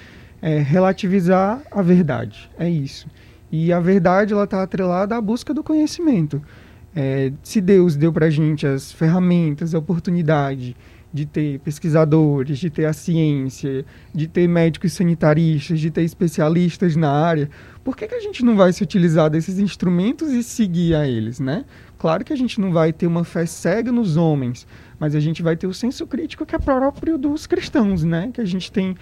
é, 0.41 0.60
relativizar 0.60 1.62
a 1.72 1.81
verdade, 1.81 2.50
é 2.60 2.69
isso. 2.69 3.07
E 3.51 3.74
a 3.74 3.79
verdade 3.79 4.34
ela 4.34 4.43
está 4.43 4.62
atrelada 4.62 5.15
à 5.15 5.22
busca 5.22 5.53
do 5.53 5.63
conhecimento. 5.63 6.41
É, 6.96 7.31
se 7.41 7.62
Deus 7.62 7.96
deu 7.96 8.12
para 8.12 8.27
a 8.27 8.29
gente 8.29 8.65
as 8.67 8.91
ferramentas, 8.91 9.74
a 9.74 9.79
oportunidade 9.79 10.75
de 11.17 11.25
ter 11.25 11.59
pesquisadores, 11.59 12.59
de 12.59 12.69
ter 12.69 12.86
a 12.86 12.93
ciência, 12.93 13.83
de 14.13 14.27
ter 14.27 14.47
médicos 14.47 14.93
sanitaristas, 14.93 15.79
de 15.79 15.89
ter 15.89 16.03
especialistas 16.03 16.95
na 16.95 17.12
área, 17.12 17.50
por 17.83 17.97
que, 17.97 18.07
que 18.07 18.13
a 18.13 18.19
gente 18.19 18.45
não 18.45 18.55
vai 18.55 18.71
se 18.71 18.83
utilizar 18.83 19.29
desses 19.29 19.57
instrumentos 19.57 20.31
e 20.31 20.43
seguir 20.43 20.93
a 20.93 21.07
eles, 21.07 21.39
né? 21.39 21.65
Claro 21.97 22.24
que 22.24 22.31
a 22.31 22.36
gente 22.36 22.62
não 22.62 22.71
vai 22.71 22.93
ter 22.93 23.07
uma 23.07 23.24
fé 23.24 23.47
cega 23.47 23.91
nos 23.91 24.15
homens, 24.15 24.67
mas 25.00 25.15
a 25.15 25.19
gente 25.19 25.41
vai 25.41 25.55
ter 25.55 25.65
o 25.65 25.74
senso 25.74 26.05
crítico 26.05 26.45
que 26.45 26.55
é 26.55 26.59
próprio 26.59 27.17
dos 27.17 27.47
cristãos, 27.47 28.03
né? 28.03 28.29
Que 28.31 28.41
a 28.41 28.45
gente 28.45 28.71
tem 28.71 28.95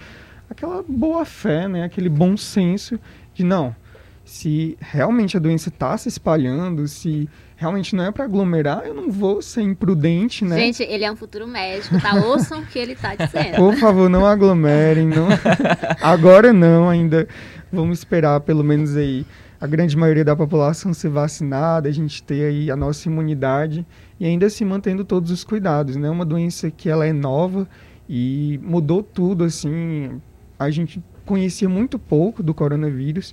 aquela 0.48 0.82
boa 0.88 1.26
fé, 1.26 1.68
né? 1.68 1.84
Aquele 1.84 2.08
bom 2.08 2.34
senso 2.34 2.98
de 3.34 3.44
não, 3.44 3.76
se 4.24 4.78
realmente 4.80 5.36
a 5.36 5.40
doença 5.40 5.68
está 5.68 5.98
se 5.98 6.08
espalhando, 6.08 6.88
se 6.88 7.28
realmente 7.56 7.96
não 7.96 8.04
é 8.04 8.12
para 8.12 8.24
aglomerar, 8.24 8.82
eu 8.84 8.94
não 8.94 9.10
vou 9.10 9.40
ser 9.40 9.62
imprudente, 9.62 10.44
né? 10.44 10.56
Gente, 10.58 10.82
ele 10.82 11.04
é 11.04 11.10
um 11.10 11.16
futuro 11.16 11.48
médico, 11.48 12.00
tá? 12.00 12.14
Ouçam 12.26 12.60
o 12.60 12.66
que 12.66 12.78
ele 12.78 12.94
tá 12.94 13.14
dizendo. 13.14 13.56
Por 13.56 13.74
favor, 13.76 14.08
não 14.10 14.26
aglomerem, 14.26 15.08
não. 15.08 15.28
Agora 16.00 16.52
não, 16.52 16.88
ainda 16.88 17.26
vamos 17.72 17.98
esperar 17.98 18.40
pelo 18.40 18.62
menos 18.62 18.94
aí 18.94 19.26
a 19.58 19.66
grande 19.66 19.96
maioria 19.96 20.24
da 20.24 20.36
população 20.36 20.92
ser 20.92 21.08
vacinada, 21.08 21.88
a 21.88 21.92
gente 21.92 22.22
ter 22.22 22.44
aí 22.44 22.70
a 22.70 22.76
nossa 22.76 23.08
imunidade 23.08 23.86
e 24.20 24.26
ainda 24.26 24.50
se 24.50 24.64
mantendo 24.64 25.02
todos 25.02 25.30
os 25.30 25.42
cuidados, 25.42 25.96
né? 25.96 26.10
Uma 26.10 26.26
doença 26.26 26.70
que 26.70 26.90
ela 26.90 27.06
é 27.06 27.12
nova 27.12 27.66
e 28.08 28.60
mudou 28.62 29.02
tudo 29.02 29.44
assim. 29.44 30.20
A 30.58 30.70
gente 30.70 31.02
conhecia 31.24 31.68
muito 31.68 31.98
pouco 31.98 32.42
do 32.42 32.52
coronavírus 32.52 33.32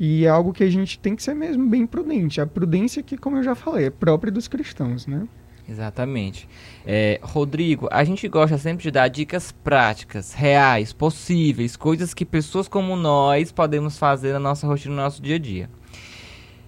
e 0.00 0.24
é 0.24 0.30
algo 0.30 0.50
que 0.50 0.64
a 0.64 0.70
gente 0.70 0.98
tem 0.98 1.14
que 1.14 1.22
ser 1.22 1.34
mesmo 1.34 1.68
bem 1.68 1.86
prudente. 1.86 2.40
A 2.40 2.46
prudência 2.46 3.02
que, 3.02 3.18
como 3.18 3.36
eu 3.36 3.42
já 3.42 3.54
falei, 3.54 3.88
é 3.88 3.90
própria 3.90 4.32
dos 4.32 4.48
cristãos, 4.48 5.06
né? 5.06 5.28
Exatamente. 5.68 6.48
É, 6.86 7.20
Rodrigo, 7.22 7.86
a 7.92 8.02
gente 8.02 8.26
gosta 8.26 8.56
sempre 8.56 8.82
de 8.82 8.90
dar 8.90 9.08
dicas 9.08 9.52
práticas, 9.52 10.32
reais, 10.32 10.94
possíveis, 10.94 11.76
coisas 11.76 12.14
que 12.14 12.24
pessoas 12.24 12.66
como 12.66 12.96
nós 12.96 13.52
podemos 13.52 13.98
fazer 13.98 14.32
na 14.32 14.40
nossa 14.40 14.66
rotina, 14.66 14.94
no 14.94 15.02
nosso 15.02 15.20
dia 15.20 15.36
a 15.36 15.38
dia. 15.38 15.70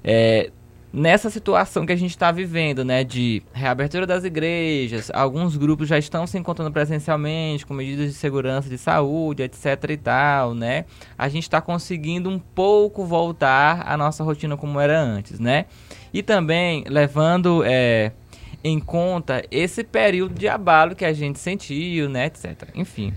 É, 0.04 0.52
nessa 0.92 1.30
situação 1.30 1.86
que 1.86 1.92
a 1.92 1.96
gente 1.96 2.10
está 2.10 2.30
vivendo, 2.30 2.84
né, 2.84 3.02
de 3.02 3.42
reabertura 3.52 4.06
das 4.06 4.24
igrejas, 4.24 5.10
alguns 5.14 5.56
grupos 5.56 5.88
já 5.88 5.98
estão 5.98 6.26
se 6.26 6.36
encontrando 6.36 6.70
presencialmente 6.70 7.64
com 7.64 7.72
medidas 7.72 8.08
de 8.08 8.14
segurança 8.14 8.68
de 8.68 8.76
saúde, 8.76 9.42
etc 9.42 9.90
e 9.90 9.96
tal, 9.96 10.54
né? 10.54 10.84
A 11.16 11.28
gente 11.28 11.44
está 11.44 11.60
conseguindo 11.60 12.28
um 12.28 12.38
pouco 12.38 13.04
voltar 13.04 13.82
à 13.86 13.96
nossa 13.96 14.22
rotina 14.22 14.56
como 14.56 14.78
era 14.78 15.00
antes, 15.00 15.40
né? 15.40 15.64
E 16.12 16.22
também 16.22 16.84
levando 16.86 17.62
é, 17.64 18.12
em 18.62 18.78
conta 18.78 19.42
esse 19.50 19.82
período 19.82 20.34
de 20.34 20.48
abalo 20.48 20.94
que 20.94 21.04
a 21.04 21.12
gente 21.12 21.38
sentiu, 21.38 22.08
né, 22.08 22.26
etc. 22.26 22.68
Enfim. 22.74 23.14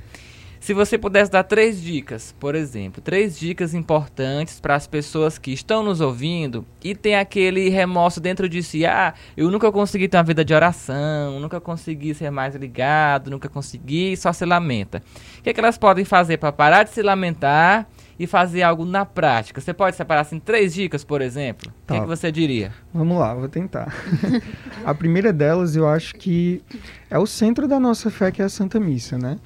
Se 0.65 0.73
você 0.73 0.97
pudesse 0.97 1.29
dar 1.29 1.43
três 1.43 1.79
dicas, 1.79 2.33
por 2.39 2.55
exemplo, 2.55 2.99
três 2.99 3.37
dicas 3.37 3.75
importantes 3.75 4.59
para 4.59 4.73
as 4.73 4.87
pessoas 4.87 5.37
que 5.37 5.51
estão 5.51 5.83
nos 5.83 6.01
ouvindo 6.01 6.65
e 6.83 6.95
tem 6.95 7.15
aquele 7.15 7.69
remorso 7.69 8.19
dentro 8.19 8.49
de 8.49 8.63
si, 8.63 8.83
ah, 8.83 9.13
eu 9.37 9.51
nunca 9.51 9.71
consegui 9.71 10.07
ter 10.07 10.17
uma 10.17 10.23
vida 10.23 10.43
de 10.43 10.55
oração, 10.55 11.39
nunca 11.39 11.61
consegui 11.61 12.15
ser 12.15 12.31
mais 12.31 12.55
ligado, 12.55 13.29
nunca 13.29 13.47
consegui, 13.47 14.17
só 14.17 14.33
se 14.33 14.43
lamenta. 14.43 15.03
O 15.37 15.43
que, 15.43 15.51
é 15.51 15.53
que 15.53 15.59
elas 15.59 15.77
podem 15.77 16.03
fazer 16.03 16.37
para 16.37 16.51
parar 16.51 16.81
de 16.81 16.89
se 16.89 17.03
lamentar 17.03 17.87
e 18.17 18.25
fazer 18.25 18.63
algo 18.63 18.85
na 18.85 19.05
prática? 19.05 19.61
Você 19.61 19.71
pode 19.71 19.95
separar 19.95 20.21
assim 20.21 20.39
três 20.39 20.73
dicas, 20.73 21.03
por 21.03 21.21
exemplo? 21.21 21.71
O 21.83 21.87
que, 21.93 21.93
é 21.93 22.01
que 22.01 22.07
você 22.07 22.31
diria? 22.31 22.73
Vamos 22.91 23.19
lá, 23.19 23.35
vou 23.35 23.47
tentar. 23.47 23.93
a 24.83 24.95
primeira 24.95 25.31
delas, 25.31 25.75
eu 25.75 25.87
acho 25.87 26.15
que 26.15 26.63
é 27.07 27.19
o 27.19 27.27
centro 27.27 27.67
da 27.67 27.79
nossa 27.79 28.09
fé, 28.09 28.31
que 28.31 28.41
é 28.41 28.45
a 28.45 28.49
Santa 28.49 28.79
Missa, 28.79 29.15
né? 29.15 29.37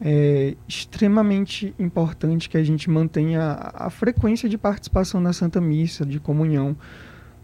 É 0.00 0.54
extremamente 0.68 1.74
importante 1.78 2.48
que 2.48 2.56
a 2.56 2.62
gente 2.62 2.90
mantenha 2.90 3.58
a 3.74 3.88
frequência 3.90 4.48
de 4.48 4.58
participação 4.58 5.20
na 5.20 5.32
Santa 5.32 5.60
Missa, 5.60 6.04
de 6.04 6.20
comunhão, 6.20 6.76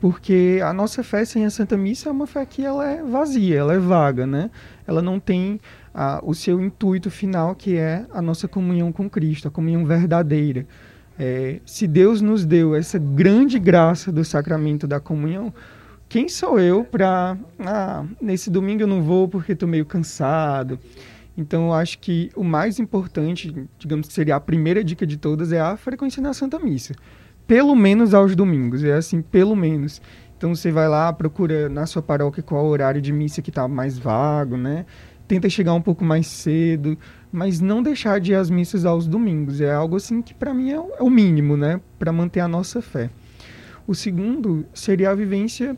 porque 0.00 0.60
a 0.64 0.72
nossa 0.72 1.02
fé 1.02 1.24
sem 1.24 1.44
a 1.44 1.50
Santa 1.50 1.76
Missa 1.76 2.08
é 2.08 2.12
uma 2.12 2.26
fé 2.26 2.44
que 2.44 2.64
ela 2.64 2.86
é 2.86 3.02
vazia, 3.02 3.58
ela 3.58 3.74
é 3.74 3.78
vaga, 3.78 4.26
né? 4.26 4.50
Ela 4.86 5.00
não 5.00 5.20
tem 5.20 5.60
a, 5.94 6.20
o 6.24 6.34
seu 6.34 6.60
intuito 6.60 7.10
final, 7.10 7.54
que 7.54 7.76
é 7.76 8.04
a 8.12 8.20
nossa 8.20 8.48
comunhão 8.48 8.90
com 8.90 9.08
Cristo, 9.08 9.48
a 9.48 9.50
comunhão 9.50 9.86
verdadeira. 9.86 10.66
É, 11.18 11.60
se 11.64 11.86
Deus 11.86 12.20
nos 12.20 12.44
deu 12.44 12.74
essa 12.74 12.98
grande 12.98 13.58
graça 13.58 14.10
do 14.10 14.24
sacramento 14.24 14.86
da 14.86 14.98
comunhão, 14.98 15.52
quem 16.08 16.28
sou 16.28 16.58
eu 16.58 16.84
para. 16.84 17.36
Ah, 17.60 18.04
nesse 18.20 18.50
domingo 18.50 18.82
eu 18.82 18.86
não 18.86 19.02
vou 19.02 19.28
porque 19.28 19.52
estou 19.52 19.68
meio 19.68 19.86
cansado. 19.86 20.78
Então, 21.36 21.66
eu 21.66 21.72
acho 21.72 21.98
que 21.98 22.30
o 22.36 22.44
mais 22.44 22.78
importante, 22.78 23.54
digamos 23.78 24.08
que 24.08 24.12
seria 24.12 24.36
a 24.36 24.40
primeira 24.40 24.84
dica 24.84 25.06
de 25.06 25.16
todas, 25.16 25.52
é 25.52 25.60
a 25.60 25.76
frequência 25.76 26.22
na 26.22 26.34
Santa 26.34 26.58
Missa. 26.58 26.94
Pelo 27.46 27.74
menos 27.74 28.12
aos 28.12 28.36
domingos, 28.36 28.84
é 28.84 28.92
assim, 28.92 29.22
pelo 29.22 29.56
menos. 29.56 30.00
Então, 30.36 30.54
você 30.54 30.70
vai 30.70 30.88
lá, 30.88 31.12
procura 31.12 31.68
na 31.68 31.86
sua 31.86 32.02
paróquia 32.02 32.42
qual 32.42 32.64
é 32.64 32.68
o 32.68 32.70
horário 32.70 33.00
de 33.00 33.12
missa 33.12 33.40
que 33.40 33.50
está 33.50 33.66
mais 33.66 33.98
vago, 33.98 34.56
né? 34.56 34.84
Tenta 35.26 35.48
chegar 35.48 35.72
um 35.72 35.80
pouco 35.80 36.04
mais 36.04 36.26
cedo, 36.26 36.98
mas 37.30 37.60
não 37.60 37.82
deixar 37.82 38.20
de 38.20 38.32
ir 38.32 38.34
às 38.34 38.50
missas 38.50 38.84
aos 38.84 39.06
domingos. 39.06 39.60
É 39.60 39.72
algo 39.72 39.96
assim 39.96 40.20
que 40.20 40.34
para 40.34 40.52
mim 40.52 40.70
é 40.70 40.78
o 40.78 40.92
é 41.06 41.10
mínimo, 41.10 41.56
né? 41.56 41.80
Para 41.98 42.12
manter 42.12 42.40
a 42.40 42.48
nossa 42.48 42.82
fé. 42.82 43.08
O 43.86 43.94
segundo 43.94 44.66
seria 44.74 45.10
a 45.10 45.14
vivência 45.14 45.76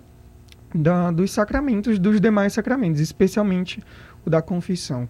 da, 0.74 1.12
dos 1.12 1.30
sacramentos, 1.30 1.98
dos 1.98 2.20
demais 2.20 2.52
sacramentos, 2.52 3.00
especialmente 3.00 3.80
o 4.26 4.30
da 4.30 4.42
confissão 4.42 5.08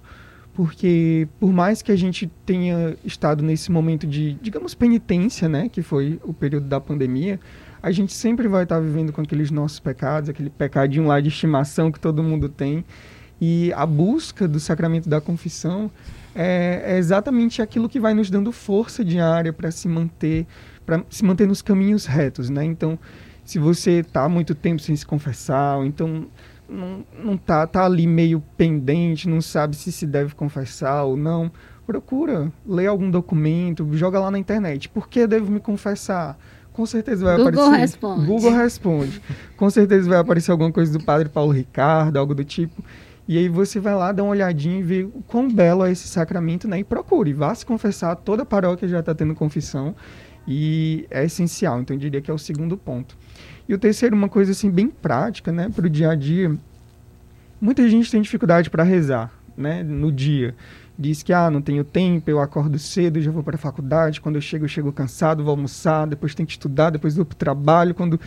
porque 0.54 1.28
por 1.40 1.52
mais 1.52 1.82
que 1.82 1.90
a 1.90 1.96
gente 1.96 2.30
tenha 2.46 2.96
estado 3.04 3.42
nesse 3.42 3.70
momento 3.72 4.06
de, 4.06 4.34
digamos, 4.34 4.74
penitência, 4.74 5.48
né, 5.48 5.68
que 5.68 5.82
foi 5.82 6.20
o 6.22 6.32
período 6.32 6.66
da 6.66 6.80
pandemia, 6.80 7.40
a 7.82 7.90
gente 7.90 8.14
sempre 8.14 8.48
vai 8.48 8.62
estar 8.62 8.80
vivendo 8.80 9.12
com 9.12 9.20
aqueles 9.20 9.50
nossos 9.50 9.80
pecados, 9.80 10.30
aquele 10.30 10.48
pecadinho 10.48 11.06
lá 11.06 11.20
de 11.20 11.28
estimação 11.28 11.92
que 11.92 12.00
todo 12.00 12.22
mundo 12.22 12.48
tem. 12.48 12.84
E 13.40 13.72
a 13.74 13.84
busca 13.84 14.46
do 14.46 14.58
sacramento 14.60 15.08
da 15.08 15.20
confissão 15.20 15.90
é, 16.34 16.82
é 16.86 16.98
exatamente 16.98 17.60
aquilo 17.60 17.88
que 17.88 18.00
vai 18.00 18.14
nos 18.14 18.30
dando 18.30 18.52
força 18.52 19.04
diária 19.04 19.52
para 19.52 19.70
se 19.70 19.88
manter, 19.88 20.46
para 20.86 21.04
se 21.10 21.24
manter 21.24 21.46
nos 21.46 21.60
caminhos 21.60 22.06
retos, 22.06 22.48
né? 22.48 22.64
Então, 22.64 22.98
se 23.44 23.58
você 23.58 24.00
está 24.00 24.28
muito 24.28 24.54
tempo 24.54 24.80
sem 24.80 24.96
se 24.96 25.04
confessar, 25.04 25.76
ou 25.76 25.84
então 25.84 26.26
não, 26.74 27.04
não 27.22 27.36
tá, 27.36 27.66
tá 27.66 27.84
ali 27.84 28.06
meio 28.06 28.42
pendente, 28.56 29.28
não 29.28 29.40
sabe 29.40 29.76
se 29.76 29.92
se 29.92 30.06
deve 30.06 30.34
confessar 30.34 31.04
ou 31.04 31.16
não, 31.16 31.50
procura, 31.86 32.52
lê 32.66 32.86
algum 32.86 33.10
documento, 33.10 33.88
joga 33.92 34.18
lá 34.18 34.30
na 34.30 34.38
internet. 34.38 34.88
Por 34.88 35.08
que 35.08 35.26
devo 35.26 35.50
me 35.50 35.60
confessar? 35.60 36.38
Com 36.72 36.84
certeza 36.86 37.24
vai 37.24 37.36
Google 37.36 37.50
aparecer. 37.62 37.80
Responde. 37.80 38.26
Google 38.26 38.50
responde. 38.52 39.22
Com 39.56 39.70
certeza 39.70 40.08
vai 40.08 40.18
aparecer 40.18 40.50
alguma 40.50 40.72
coisa 40.72 40.92
do 40.92 41.04
Padre 41.04 41.28
Paulo 41.28 41.52
Ricardo, 41.52 42.16
algo 42.16 42.34
do 42.34 42.44
tipo. 42.44 42.82
E 43.28 43.38
aí 43.38 43.48
você 43.48 43.80
vai 43.80 43.94
lá, 43.94 44.12
dá 44.12 44.22
uma 44.22 44.32
olhadinha 44.32 44.80
e 44.80 44.82
vê 44.82 45.02
o 45.04 45.22
quão 45.26 45.48
belo 45.48 45.84
é 45.84 45.92
esse 45.92 46.08
sacramento, 46.08 46.68
né? 46.68 46.80
E 46.80 46.84
procure, 46.84 47.32
vá 47.32 47.54
se 47.54 47.64
confessar. 47.64 48.16
Toda 48.16 48.42
a 48.42 48.46
paróquia 48.46 48.88
já 48.88 49.00
está 49.00 49.14
tendo 49.14 49.34
confissão. 49.34 49.94
E 50.46 51.06
é 51.10 51.24
essencial. 51.24 51.80
Então 51.80 51.96
eu 51.96 52.00
diria 52.00 52.20
que 52.20 52.30
é 52.30 52.34
o 52.34 52.38
segundo 52.38 52.76
ponto. 52.76 53.16
E 53.68 53.74
o 53.74 53.78
terceiro, 53.78 54.14
uma 54.14 54.28
coisa 54.28 54.52
assim 54.52 54.70
bem 54.70 54.88
prática, 54.88 55.50
né, 55.50 55.68
para 55.74 55.86
o 55.86 55.90
dia 55.90 56.10
a 56.10 56.14
dia. 56.14 56.54
Muita 57.60 57.88
gente 57.88 58.10
tem 58.10 58.20
dificuldade 58.20 58.68
para 58.68 58.82
rezar, 58.82 59.32
né, 59.56 59.82
no 59.82 60.12
dia. 60.12 60.54
Diz 60.98 61.22
que 61.22 61.32
ah, 61.32 61.50
não 61.50 61.60
tenho 61.60 61.82
tempo, 61.82 62.30
eu 62.30 62.40
acordo 62.40 62.78
cedo, 62.78 63.20
já 63.20 63.30
vou 63.30 63.42
para 63.42 63.56
a 63.56 63.58
faculdade, 63.58 64.20
quando 64.20 64.36
eu 64.36 64.40
chego 64.40 64.64
eu 64.64 64.68
chego 64.68 64.92
cansado, 64.92 65.42
vou 65.42 65.50
almoçar, 65.50 66.06
depois 66.06 66.34
tenho 66.34 66.46
que 66.46 66.52
estudar, 66.52 66.90
depois 66.90 67.16
vou 67.16 67.24
para 67.24 67.34
o 67.34 67.38
trabalho, 67.38 67.94
quando 67.94 68.20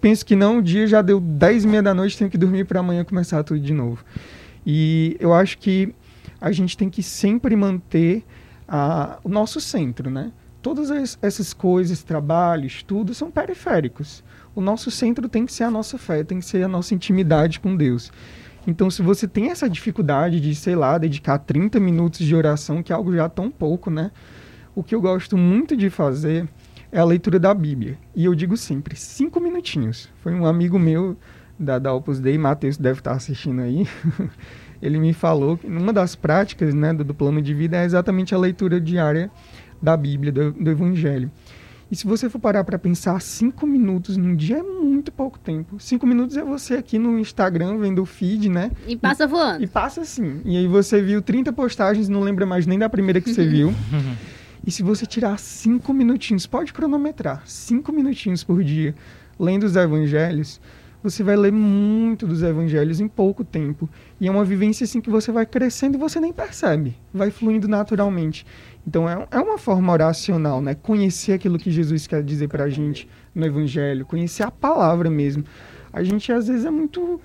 penso 0.00 0.24
que 0.24 0.36
não, 0.36 0.58
o 0.58 0.62
dia 0.62 0.86
já 0.86 1.02
deu 1.02 1.18
10 1.18 1.64
e 1.64 1.66
meia 1.66 1.82
da 1.82 1.94
noite, 1.94 2.16
tenho 2.18 2.30
que 2.30 2.38
dormir 2.38 2.64
para 2.64 2.80
amanhã 2.80 3.04
começar 3.04 3.42
tudo 3.42 3.58
de 3.58 3.72
novo. 3.72 4.04
E 4.64 5.16
eu 5.18 5.32
acho 5.32 5.58
que 5.58 5.94
a 6.40 6.52
gente 6.52 6.76
tem 6.76 6.90
que 6.90 7.02
sempre 7.02 7.56
manter 7.56 8.24
a, 8.68 9.18
o 9.24 9.28
nosso 9.28 9.60
centro, 9.60 10.10
né? 10.10 10.32
Todas 10.62 11.18
essas 11.20 11.52
coisas, 11.52 12.02
trabalho, 12.02 12.66
estudo, 12.66 13.12
são 13.12 13.30
periféricos 13.30 14.22
o 14.54 14.60
nosso 14.60 14.90
centro 14.90 15.28
tem 15.28 15.46
que 15.46 15.52
ser 15.52 15.64
a 15.64 15.70
nossa 15.70 15.96
fé, 15.96 16.22
tem 16.22 16.38
que 16.38 16.44
ser 16.44 16.62
a 16.62 16.68
nossa 16.68 16.94
intimidade 16.94 17.58
com 17.58 17.74
Deus. 17.74 18.12
Então, 18.66 18.90
se 18.90 19.02
você 19.02 19.26
tem 19.26 19.50
essa 19.50 19.68
dificuldade 19.68 20.40
de, 20.40 20.54
sei 20.54 20.76
lá, 20.76 20.96
dedicar 20.98 21.38
30 21.38 21.80
minutos 21.80 22.20
de 22.20 22.34
oração, 22.34 22.82
que 22.82 22.92
é 22.92 22.94
algo 22.94 23.14
já 23.14 23.28
tão 23.28 23.50
pouco, 23.50 23.90
né? 23.90 24.10
O 24.74 24.82
que 24.82 24.94
eu 24.94 25.00
gosto 25.00 25.36
muito 25.36 25.76
de 25.76 25.90
fazer 25.90 26.48
é 26.92 27.00
a 27.00 27.04
leitura 27.04 27.40
da 27.40 27.52
Bíblia. 27.52 27.98
E 28.14 28.24
eu 28.24 28.34
digo 28.34 28.56
sempre, 28.56 28.94
cinco 28.94 29.40
minutinhos. 29.40 30.08
Foi 30.22 30.32
um 30.32 30.46
amigo 30.46 30.78
meu 30.78 31.16
da, 31.58 31.78
da 31.78 31.92
Opus 31.92 32.20
Dei, 32.20 32.38
Matheus 32.38 32.76
deve 32.76 33.00
estar 33.00 33.12
assistindo 33.12 33.60
aí, 33.62 33.86
ele 34.80 34.98
me 34.98 35.12
falou 35.12 35.56
que 35.56 35.66
uma 35.66 35.92
das 35.92 36.16
práticas 36.16 36.74
né, 36.74 36.92
do, 36.92 37.04
do, 37.04 37.14
plano 37.14 37.40
de 37.40 37.54
vida 37.54 37.76
é 37.76 37.84
exatamente 37.84 38.34
a 38.34 38.38
leitura 38.38 38.80
diária 38.80 39.30
da 39.82 39.96
Bíblia, 39.96 40.30
do, 40.30 40.52
do 40.52 40.70
Evangelho. 40.70 41.30
E 41.92 41.96
se 41.96 42.06
você 42.06 42.30
for 42.30 42.38
parar 42.38 42.64
para 42.64 42.78
pensar, 42.78 43.20
cinco 43.20 43.66
minutos 43.66 44.16
num 44.16 44.34
dia 44.34 44.56
é 44.56 44.62
muito 44.62 45.12
pouco 45.12 45.38
tempo. 45.38 45.78
Cinco 45.78 46.06
minutos 46.06 46.38
é 46.38 46.42
você 46.42 46.76
aqui 46.76 46.98
no 46.98 47.18
Instagram 47.18 47.76
vendo 47.76 48.00
o 48.00 48.06
feed, 48.06 48.48
né? 48.48 48.70
E 48.86 48.96
passa 48.96 49.26
voando. 49.26 49.60
E, 49.60 49.64
e 49.64 49.66
passa 49.66 50.00
assim. 50.00 50.40
E 50.42 50.56
aí 50.56 50.66
você 50.66 51.02
viu 51.02 51.20
30 51.20 51.52
postagens, 51.52 52.08
não 52.08 52.20
lembra 52.20 52.46
mais 52.46 52.66
nem 52.66 52.78
da 52.78 52.88
primeira 52.88 53.20
que 53.20 53.34
você 53.34 53.46
viu. 53.46 53.74
e 54.66 54.70
se 54.70 54.82
você 54.82 55.04
tirar 55.04 55.38
cinco 55.38 55.92
minutinhos, 55.92 56.46
pode 56.46 56.72
cronometrar, 56.72 57.42
cinco 57.44 57.92
minutinhos 57.92 58.42
por 58.42 58.64
dia, 58.64 58.94
lendo 59.38 59.64
os 59.64 59.76
evangelhos, 59.76 60.62
você 61.02 61.22
vai 61.22 61.36
ler 61.36 61.52
muito 61.52 62.26
dos 62.26 62.42
evangelhos 62.42 63.00
em 63.00 63.08
pouco 63.08 63.42
tempo. 63.42 63.88
E 64.20 64.28
é 64.28 64.30
uma 64.30 64.44
vivência 64.44 64.84
assim 64.84 65.00
que 65.00 65.10
você 65.10 65.32
vai 65.32 65.44
crescendo 65.44 65.96
e 65.96 65.98
você 65.98 66.20
nem 66.20 66.32
percebe. 66.32 66.96
Vai 67.12 67.30
fluindo 67.30 67.66
naturalmente. 67.66 68.46
Então 68.86 69.08
é, 69.08 69.26
é 69.30 69.40
uma 69.40 69.58
forma 69.58 69.92
oracional, 69.92 70.60
né? 70.60 70.74
Conhecer 70.74 71.32
aquilo 71.32 71.58
que 71.58 71.70
Jesus 71.70 72.06
quer 72.06 72.22
dizer 72.22 72.48
para 72.48 72.64
a 72.64 72.68
gente 72.68 73.08
no 73.34 73.44
Evangelho, 73.44 74.06
conhecer 74.06 74.42
a 74.42 74.50
palavra 74.50 75.10
mesmo. 75.10 75.44
A 75.92 76.02
gente 76.02 76.32
às 76.32 76.46
vezes 76.46 76.64
é 76.64 76.70
muito 76.70 77.20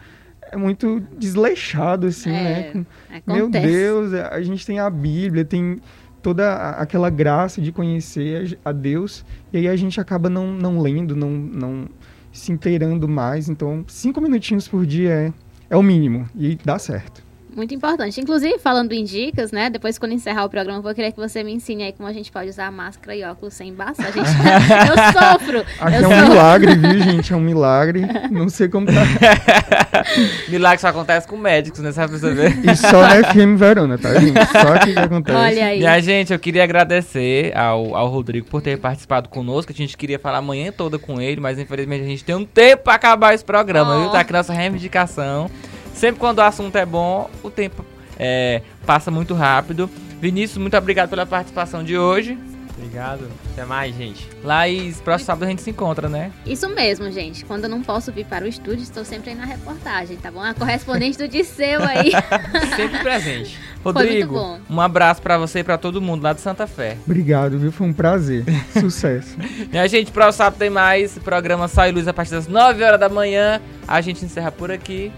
é 0.50 0.56
muito 0.56 1.02
desleixado 1.18 2.08
assim, 2.08 2.30
é, 2.30 2.44
né? 2.44 2.63
Com, 2.72 2.86
meu 3.34 3.50
Deus, 3.50 4.13
é, 4.13 4.28
a 4.28 4.42
gente 4.42 4.66
tem 4.66 4.80
a 4.80 4.90
Bíblia, 4.90 5.44
tem 5.44 5.82
toda 6.22 6.72
aquela 6.72 7.10
graça 7.10 7.62
de 7.62 7.72
conhecer 7.72 8.58
a 8.63 8.72
Deus 8.72 9.26
e 9.52 9.58
aí 9.58 9.68
a 9.68 9.76
gente 9.76 10.00
acaba 10.00 10.30
não, 10.30 10.52
não 10.52 10.80
lendo, 10.80 11.16
não, 11.16 11.30
não 11.30 11.90
se 12.38 12.52
inteirando 12.52 13.08
mais. 13.08 13.50
Então, 13.50 13.84
cinco 13.88 14.21
minutinhos 14.21 14.67
por 14.67 14.86
dia 14.86 15.10
é, 15.10 15.34
é 15.69 15.78
o 15.78 15.84
mínimo 15.84 16.30
e 16.36 16.58
dá 16.63 16.80
certo. 16.80 17.27
Muito 17.58 17.74
importante. 17.74 18.22
Inclusive, 18.22 18.60
falando 18.60 18.93
em 18.93 19.04
dicas, 19.04 19.52
né? 19.52 19.67
Depois, 19.67 19.98
quando 19.98 20.12
encerrar 20.12 20.46
o 20.46 20.50
programa, 20.50 20.78
eu 20.78 20.84
vou 20.84 20.93
querer 20.93 21.12
que 21.12 21.17
você 21.17 21.43
me 21.43 21.52
ensine 21.52 21.86
aí 21.86 21.91
como 21.91 22.08
a 22.08 22.13
gente 22.13 22.32
pode 22.32 22.52
usar 22.52 22.72
máscara 22.72 23.15
e 23.15 23.24
óculos 23.24 23.56
sem 23.56 23.70
embaçar. 23.70 24.13
Gente, 24.13 24.30
eu 24.88 25.12
sofro. 25.20 25.65
Aqui 25.80 25.96
eu 25.96 26.04
é 26.04 26.08
um 26.08 26.30
milagre, 26.30 26.76
viu, 26.76 27.02
gente? 27.02 27.34
É 27.34 27.36
um 27.36 27.39
milagre. 27.39 28.02
Não 28.30 28.48
sei 28.48 28.70
como 28.70 28.86
tá. 28.86 28.93
milagre 30.48 30.80
só 30.80 30.89
acontece 30.89 31.28
com 31.28 31.36
médicos, 31.36 31.80
né? 31.80 31.91
Sabe 31.91 32.15
você 32.15 32.32
ver? 32.32 32.63
E 32.63 32.76
só 32.76 33.02
na 33.02 33.24
FM 33.24 33.58
Verona, 33.58 33.98
tá, 33.98 34.13
gente? 34.20 34.38
Só 34.52 34.76
aqui 34.76 34.93
que 34.93 35.00
acontece. 35.00 35.38
Olha 35.39 35.65
aí. 35.65 35.80
Minha 35.80 36.00
gente, 36.00 36.32
eu 36.32 36.38
queria 36.38 36.63
agradecer 36.63 37.58
ao, 37.58 37.96
ao 37.96 38.08
Rodrigo 38.08 38.46
por 38.46 38.62
ter 38.62 38.78
participado 38.78 39.30
conosco. 39.30 39.72
A 39.72 39.76
gente 39.76 39.98
queria 39.98 40.20
falar 40.20 40.38
a 40.38 40.43
manhã 40.43 40.72
toda 40.72 41.00
com 41.00 41.20
ele, 41.20 41.41
mas 41.41 41.58
infelizmente 41.58 42.04
a 42.04 42.08
gente 42.08 42.24
tem 42.24 42.36
um 42.36 42.46
tempo 42.46 42.84
pra 42.84 42.93
acabar 42.93 43.34
esse 43.34 43.43
programa, 43.43 43.96
oh. 43.96 44.02
viu? 44.02 44.10
Tá 44.12 44.20
aqui 44.20 44.32
nossa 44.32 44.54
reivindicação. 44.54 45.50
Sempre 45.97 46.19
quando 46.19 46.38
o 46.38 46.43
assunto 46.43 46.75
é 46.75 46.86
bom, 46.86 47.29
o 47.41 47.49
tempo 47.49 47.83
é, 48.19 48.62
passa 48.86 49.10
muito 49.10 49.33
rápido. 49.33 49.89
Vinícius, 50.21 50.57
muito 50.57 50.77
obrigado 50.77 51.10
pela 51.10 51.25
participação 51.25 51.83
de 51.83 51.97
hoje. 51.97 52.38
Obrigado. 52.77 53.27
Até 53.53 53.65
mais, 53.65 53.95
gente. 53.95 54.29
Laís, 54.43 55.01
próximo 55.01 55.25
sábado 55.25 55.45
a 55.45 55.47
gente 55.47 55.63
se 55.63 55.71
encontra, 55.71 56.07
né? 56.07 56.31
Isso 56.45 56.69
mesmo, 56.69 57.12
gente. 57.12 57.43
Quando 57.43 57.63
eu 57.63 57.69
não 57.69 57.81
posso 57.81 58.12
vir 58.12 58.25
para 58.25 58.45
o 58.45 58.47
estúdio, 58.47 58.83
estou 58.83 59.03
sempre 59.03 59.31
aí 59.31 59.36
na 59.36 59.45
reportagem, 59.45 60.15
tá 60.17 60.29
bom? 60.29 60.41
A 60.41 60.53
correspondente 60.53 61.17
do 61.17 61.27
Disseu 61.27 61.81
aí. 61.81 62.12
Sempre 62.75 62.99
presente. 62.99 63.60
Rodrigo, 63.83 64.36
bom. 64.36 64.60
um 64.69 64.79
abraço 64.79 65.21
pra 65.21 65.38
você 65.38 65.60
e 65.60 65.63
pra 65.63 65.77
todo 65.77 65.99
mundo 65.99 66.21
lá 66.21 66.33
de 66.33 66.41
Santa 66.41 66.67
Fé. 66.67 66.97
Obrigado, 67.05 67.57
viu? 67.57 67.71
Foi 67.71 67.88
um 67.88 67.93
prazer. 67.93 68.45
Sucesso. 68.79 69.36
Minha 69.71 69.88
gente, 69.88 70.12
próximo 70.12 70.38
sábado 70.43 70.60
tem 70.60 70.69
mais. 70.69 71.17
Programa 71.17 71.67
Sai 71.67 71.91
Luz 71.91 72.07
a 72.07 72.13
partir 72.13 72.31
das 72.31 72.47
9 72.47 72.83
horas 72.83 72.99
da 72.99 73.10
manhã. 73.10 73.60
A 73.88 74.01
gente 74.01 74.23
encerra 74.23 74.51
por 74.51 74.71
aqui. 74.71 75.12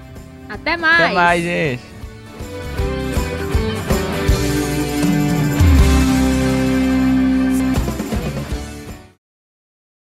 Até 0.49 0.75
mais. 0.75 1.01
Até 1.01 1.13
mais, 1.13 1.43
gente. 1.43 1.83